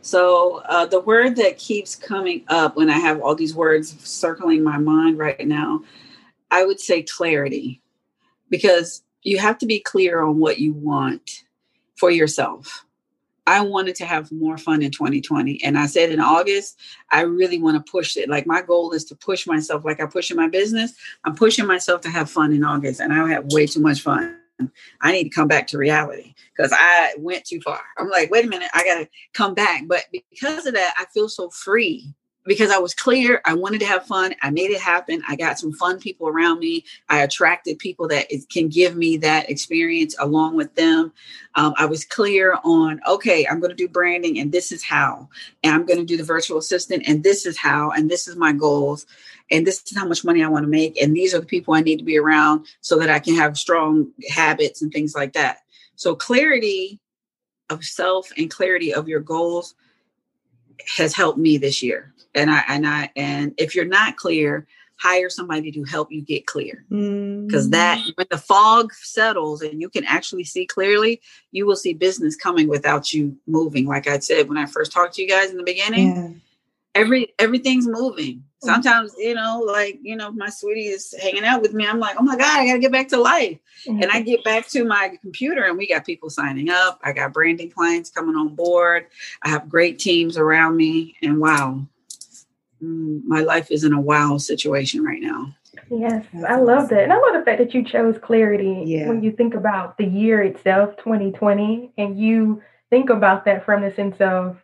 [0.02, 4.64] So uh, the word that keeps coming up when I have all these words circling
[4.64, 5.82] my mind right now,
[6.52, 7.82] I would say clarity,
[8.50, 11.44] because you have to be clear on what you want
[11.96, 12.86] for yourself.
[13.46, 15.62] I wanted to have more fun in 2020.
[15.64, 16.80] And I said in August,
[17.12, 18.30] I really want to push it.
[18.30, 20.94] Like my goal is to push myself, like I push in my business.
[21.26, 24.38] I'm pushing myself to have fun in August, and I have way too much fun.
[25.02, 27.82] I need to come back to reality because I went too far.
[27.98, 29.88] I'm like, wait a minute, I got to come back.
[29.88, 32.14] But because of that, I feel so free
[32.46, 33.42] because I was clear.
[33.46, 34.36] I wanted to have fun.
[34.42, 35.22] I made it happen.
[35.28, 36.84] I got some fun people around me.
[37.10, 41.14] I attracted people that can give me that experience along with them.
[41.56, 45.30] Um, I was clear on, okay, I'm going to do branding and this is how.
[45.64, 47.92] And I'm going to do the virtual assistant and this is how.
[47.92, 49.06] And this is my goals.
[49.52, 51.02] And this is how much money I want to make.
[51.02, 53.58] And these are the people I need to be around so that I can have
[53.58, 55.60] strong habits and things like that.
[55.96, 57.00] So clarity
[57.70, 59.76] of self and clarity of your goals
[60.98, 62.13] has helped me this year.
[62.36, 64.68] And I and I and if you're not clear,
[64.98, 66.86] hire somebody to help you get clear.
[66.90, 67.72] Because mm.
[67.72, 71.22] that when the fog settles and you can actually see clearly,
[71.52, 73.86] you will see business coming without you moving.
[73.86, 76.16] Like I said when I first talked to you guys in the beginning.
[76.16, 76.30] Yeah.
[76.96, 78.44] every everything's moving.
[78.64, 81.86] Sometimes, you know, like, you know, my sweetie is hanging out with me.
[81.86, 83.60] I'm like, oh my God, I gotta get back to life.
[83.86, 84.04] Mm-hmm.
[84.04, 86.98] And I get back to my computer and we got people signing up.
[87.04, 89.08] I got branding clients coming on board.
[89.42, 91.18] I have great teams around me.
[91.22, 91.86] And wow,
[92.84, 95.56] Mm, my life is in a wow situation right now.
[95.90, 97.04] Yes, I love that.
[97.04, 99.08] And I love the fact that you chose clarity yeah.
[99.08, 103.94] when you think about the year itself, 2020, and you think about that from the
[103.94, 104.58] sense of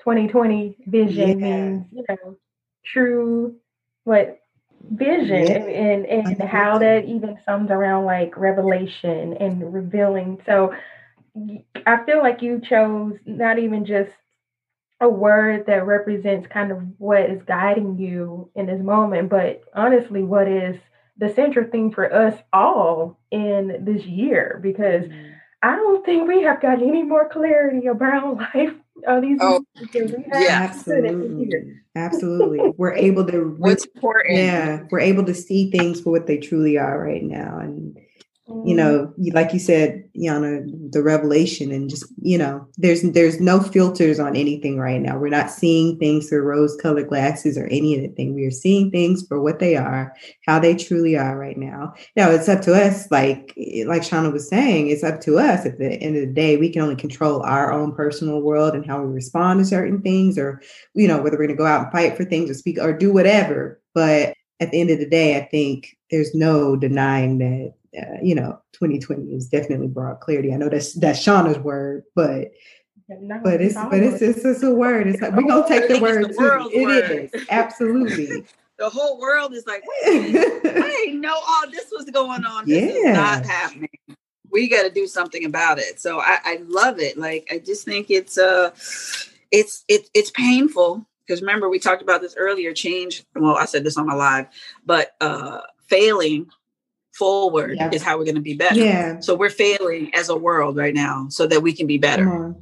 [0.00, 1.46] 2020 vision yeah.
[1.46, 2.36] means, you know,
[2.84, 3.56] true
[4.04, 4.40] what
[4.90, 5.58] vision yeah.
[5.58, 10.40] and, and, and how that even sums around like revelation and revealing.
[10.46, 10.74] So
[11.86, 14.10] I feel like you chose not even just
[15.00, 20.22] a word that represents kind of what is guiding you in this moment, but honestly,
[20.22, 20.76] what is
[21.18, 25.32] the central thing for us all in this year because mm-hmm.
[25.62, 28.74] I don't think we have got any more clarity about life.
[29.06, 32.60] Uh, these oh, yeah, absolutely, absolutely.
[32.76, 33.54] We're able to.
[33.58, 34.36] What's important?
[34.36, 37.96] Yeah, we're able to see things for what they truly are right now, and
[38.48, 38.76] you mm-hmm.
[38.76, 44.18] know like you said yana the revelation and just you know there's there's no filters
[44.18, 45.18] on anything right now.
[45.18, 48.34] We're not seeing things through rose colored glasses or any of the thing.
[48.34, 50.14] We are seeing things for what they are
[50.46, 51.92] how they truly are right now.
[52.16, 53.52] Now it's up to us like
[53.86, 56.56] like shauna was saying it's up to us at the end of the day.
[56.56, 60.38] We can only control our own personal world and how we respond to certain things
[60.38, 60.62] or
[60.94, 62.96] you know whether we're going to go out and fight for things or speak or
[62.96, 63.82] do whatever.
[63.94, 68.34] But at the end of the day i think there's no denying that uh, you
[68.34, 70.52] know, 2020 has definitely brought clarity.
[70.52, 72.52] I know that's that's Shauna's word, but
[73.08, 75.06] no, but it's but it's, it's it's a word.
[75.06, 76.70] It's like we're gonna take the word the too.
[76.72, 77.30] It word.
[77.34, 78.44] is absolutely.
[78.78, 82.66] the whole world is like, I didn't know all this was going on.
[82.66, 83.10] This yeah.
[83.10, 83.90] is not happening.
[84.50, 86.00] We got to do something about it.
[86.00, 87.18] So I, I love it.
[87.18, 88.70] Like I just think it's uh,
[89.50, 92.72] it's it, it's painful because remember we talked about this earlier.
[92.72, 93.24] Change.
[93.34, 94.46] Well, I said this on my live,
[94.86, 96.50] but uh, failing
[97.18, 97.90] forward yeah.
[97.92, 98.78] is how we're going to be better.
[98.78, 99.20] Yeah.
[99.20, 102.54] So we're failing as a world right now so that we can be better.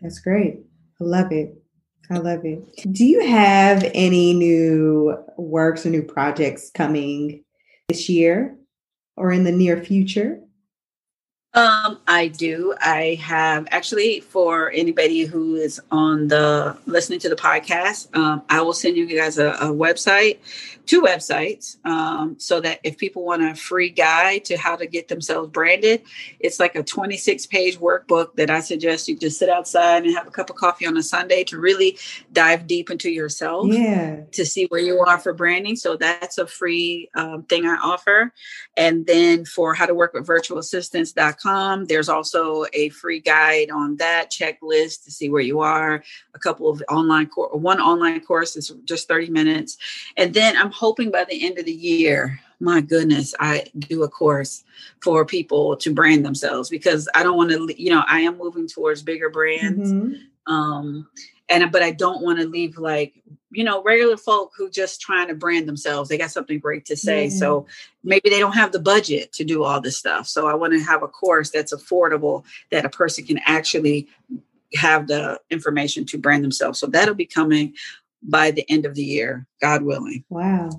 [0.00, 0.60] That's great.
[1.00, 1.56] I love it.
[2.10, 2.60] I love it.
[2.92, 7.44] Do you have any new works or new projects coming
[7.88, 8.56] this year
[9.16, 10.40] or in the near future?
[11.52, 12.74] Um, I do.
[12.80, 18.60] I have actually for anybody who is on the listening to the podcast, um, I
[18.62, 20.38] will send you guys a, a website
[20.90, 25.06] two websites um, so that if people want a free guide to how to get
[25.06, 26.02] themselves branded,
[26.40, 30.26] it's like a 26 page workbook that I suggest you just sit outside and have
[30.26, 31.96] a cup of coffee on a Sunday to really
[32.32, 34.22] dive deep into yourself yeah.
[34.32, 35.76] to see where you are for branding.
[35.76, 38.32] So that's a free um, thing I offer.
[38.76, 44.32] And then for how to work with virtualassistants.com, there's also a free guide on that
[44.32, 46.02] checklist to see where you are,
[46.34, 49.78] a couple of online course, one online course is just 30 minutes.
[50.16, 54.08] And then I'm hoping by the end of the year, my goodness, I do a
[54.08, 54.64] course
[55.02, 58.66] for people to brand themselves because I don't want to, you know, I am moving
[58.66, 59.92] towards bigger brands.
[59.92, 60.52] Mm-hmm.
[60.52, 61.06] Um,
[61.50, 65.28] and but I don't want to leave like, you know, regular folk who just trying
[65.28, 66.08] to brand themselves.
[66.08, 67.26] They got something great to say.
[67.26, 67.36] Mm-hmm.
[67.36, 67.66] So
[68.02, 70.28] maybe they don't have the budget to do all this stuff.
[70.28, 74.08] So I want to have a course that's affordable that a person can actually
[74.76, 76.78] have the information to brand themselves.
[76.78, 77.74] So that'll be coming
[78.22, 80.24] by the end of the year, God willing.
[80.28, 80.70] Wow.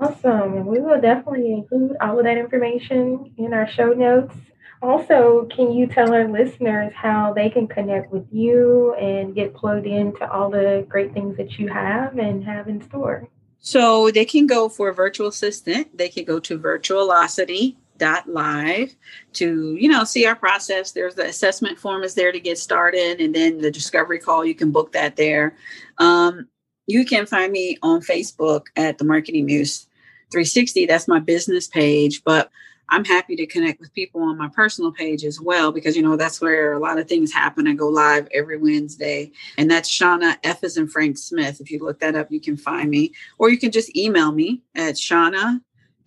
[0.00, 0.54] Awesome.
[0.54, 4.34] And we will definitely include all of that information in our show notes.
[4.80, 9.86] Also, can you tell our listeners how they can connect with you and get plugged
[9.86, 13.28] into all the great things that you have and have in store?
[13.58, 15.98] So they can go for a virtual assistant.
[15.98, 18.96] They can go to virtualocity.live
[19.32, 20.92] to, you know, see our process.
[20.92, 24.54] There's the assessment form is there to get started and then the discovery call, you
[24.54, 25.56] can book that there.
[25.98, 26.46] Um,
[26.88, 29.86] you can find me on Facebook at the Marketing Muse
[30.32, 30.86] 360.
[30.86, 32.50] That's my business page, but
[32.88, 36.16] I'm happy to connect with people on my personal page as well because you know
[36.16, 37.68] that's where a lot of things happen.
[37.68, 41.60] I go live every Wednesday, and that's Shauna F is in Frank Smith.
[41.60, 44.62] If you look that up, you can find me, or you can just email me
[44.74, 45.60] at Shauna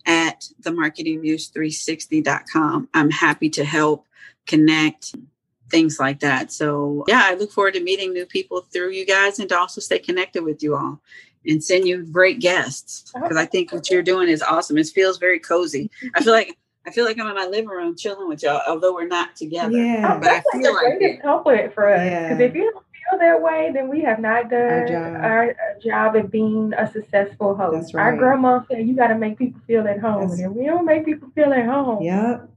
[0.06, 2.88] at the marketingmuse360.com.
[2.92, 4.08] I'm happy to help
[4.48, 5.14] connect
[5.72, 6.52] things like that.
[6.52, 9.80] So, yeah, I look forward to meeting new people through you guys and to also
[9.80, 11.00] stay connected with you all
[11.46, 14.78] and send you great guests oh, because I think what you're doing is awesome.
[14.78, 15.90] It feels very cozy.
[16.14, 16.56] I feel like
[16.86, 19.76] I feel like I'm in my living room chilling with y'all, although we're not together.
[19.76, 22.46] Yeah, oh, but I feel like a compliment for us because yeah.
[22.46, 26.16] if you don't feel that way, then we have not done our job, our job
[26.16, 27.94] at being a successful host.
[27.94, 28.02] Right.
[28.02, 30.66] Our grandma said you got to make people feel at home, That's, and if we
[30.66, 32.48] don't make people feel at home, yep.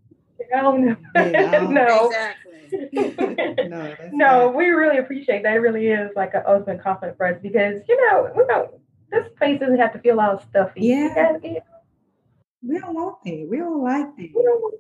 [0.52, 2.08] no, no.
[2.08, 2.55] Exactly.
[3.70, 5.56] no, no we really appreciate that.
[5.56, 8.72] It really is like an ultimate compliment for us because you know we don't.
[9.12, 10.82] This place doesn't have to feel all stuffy.
[10.82, 11.38] Yeah.
[12.68, 13.48] We don't want that.
[13.50, 14.30] We don't like that.
[14.36, 14.76] We don't want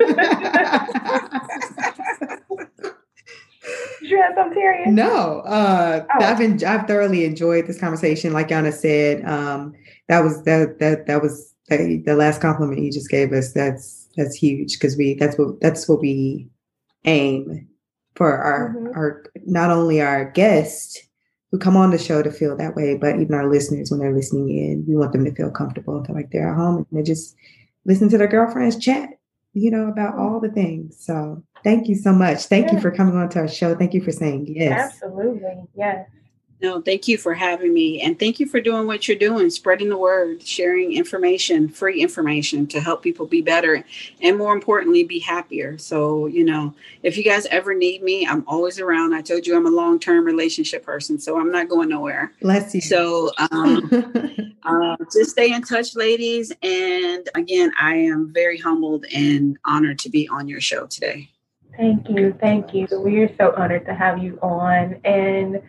[0.00, 0.60] that.
[4.00, 4.90] Did you have something, Terry?
[4.90, 5.40] No.
[5.40, 6.24] Uh, oh.
[6.24, 8.32] I've been I've thoroughly enjoyed this conversation.
[8.32, 9.74] Like Yana said, um,
[10.08, 13.52] that was that that that was the, the last compliment you just gave us.
[13.52, 16.48] That's that's huge because we that's what that's what we
[17.04, 17.68] aim
[18.14, 18.96] for our mm-hmm.
[18.96, 20.98] our not only our guests
[21.50, 24.14] who come on the show to feel that way, but even our listeners when they're
[24.14, 27.34] listening in, we want them to feel comfortable, like they're at home and they just
[27.84, 29.08] listen to their girlfriends chat,
[29.52, 30.96] you know, about all the things.
[31.00, 32.44] So thank you so much.
[32.44, 32.74] Thank yeah.
[32.74, 33.74] you for coming on to our show.
[33.74, 34.92] Thank you for saying yes.
[34.92, 35.64] Absolutely.
[35.74, 36.08] Yes.
[36.62, 38.00] No, thank you for having me.
[38.02, 42.66] And thank you for doing what you're doing, spreading the word, sharing information, free information
[42.68, 43.82] to help people be better
[44.20, 45.78] and more importantly, be happier.
[45.78, 49.14] So, you know, if you guys ever need me, I'm always around.
[49.14, 52.32] I told you I'm a long term relationship person, so I'm not going nowhere.
[52.42, 52.82] Bless you.
[52.82, 56.52] So, um, uh, just stay in touch, ladies.
[56.62, 61.30] And again, I am very humbled and honored to be on your show today.
[61.76, 62.36] Thank you.
[62.38, 62.86] Thank you.
[63.02, 65.00] We are so honored to have you on.
[65.04, 65.62] And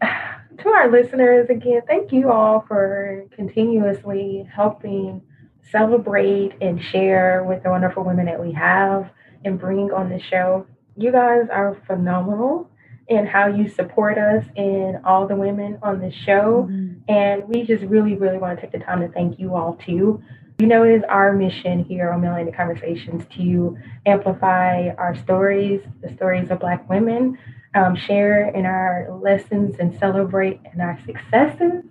[0.58, 5.22] to our listeners, again, thank you all for continuously helping
[5.70, 9.10] celebrate and share with the wonderful women that we have
[9.44, 10.66] and bring on the show.
[10.96, 12.70] You guys are phenomenal
[13.08, 16.68] in how you support us and all the women on the show.
[16.70, 17.10] Mm-hmm.
[17.10, 20.22] And we just really, really want to take the time to thank you all too.
[20.58, 23.76] You know, it is our mission here on Melanated Conversations to
[24.06, 27.36] amplify our stories, the stories of Black women,
[27.74, 31.82] um, share in our lessons and celebrate in our successes.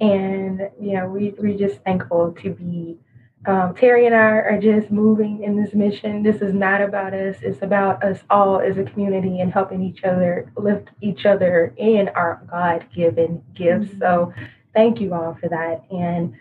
[0.00, 2.98] And, you know, we, we're just thankful to be.
[3.46, 6.22] Um, Terry and I are just moving in this mission.
[6.22, 10.02] This is not about us, it's about us all as a community and helping each
[10.02, 13.90] other lift each other in our God given gifts.
[13.90, 14.00] Mm-hmm.
[14.00, 14.34] So,
[14.74, 15.84] thank you all for that.
[15.90, 16.34] And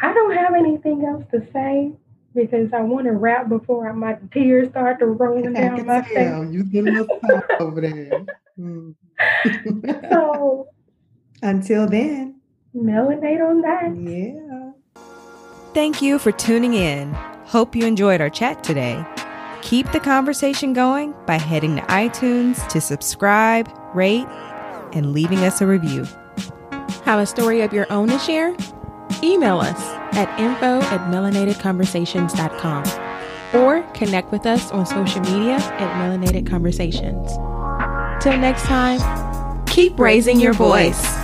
[0.00, 1.92] I don't have anything else to say
[2.34, 6.50] because I want to rap before my tears start to rolling down my face.
[6.50, 8.24] You get enough time over there.
[8.58, 8.94] Mm.
[10.10, 10.68] so
[11.42, 12.40] until then,
[12.74, 13.96] melanate on that.
[13.96, 14.72] Yeah.
[15.74, 17.12] Thank you for tuning in.
[17.46, 19.04] Hope you enjoyed our chat today.
[19.62, 24.26] Keep the conversation going by heading to iTunes to subscribe, rate,
[24.92, 26.06] and leaving us a review.
[27.04, 28.54] Have a story of your own to share?
[29.22, 29.80] Email us
[30.16, 32.84] at info at melanatedconversations.com
[33.54, 37.30] or connect with us on social media at Melanated Conversations.
[38.22, 41.21] Till next time, keep raising your voice.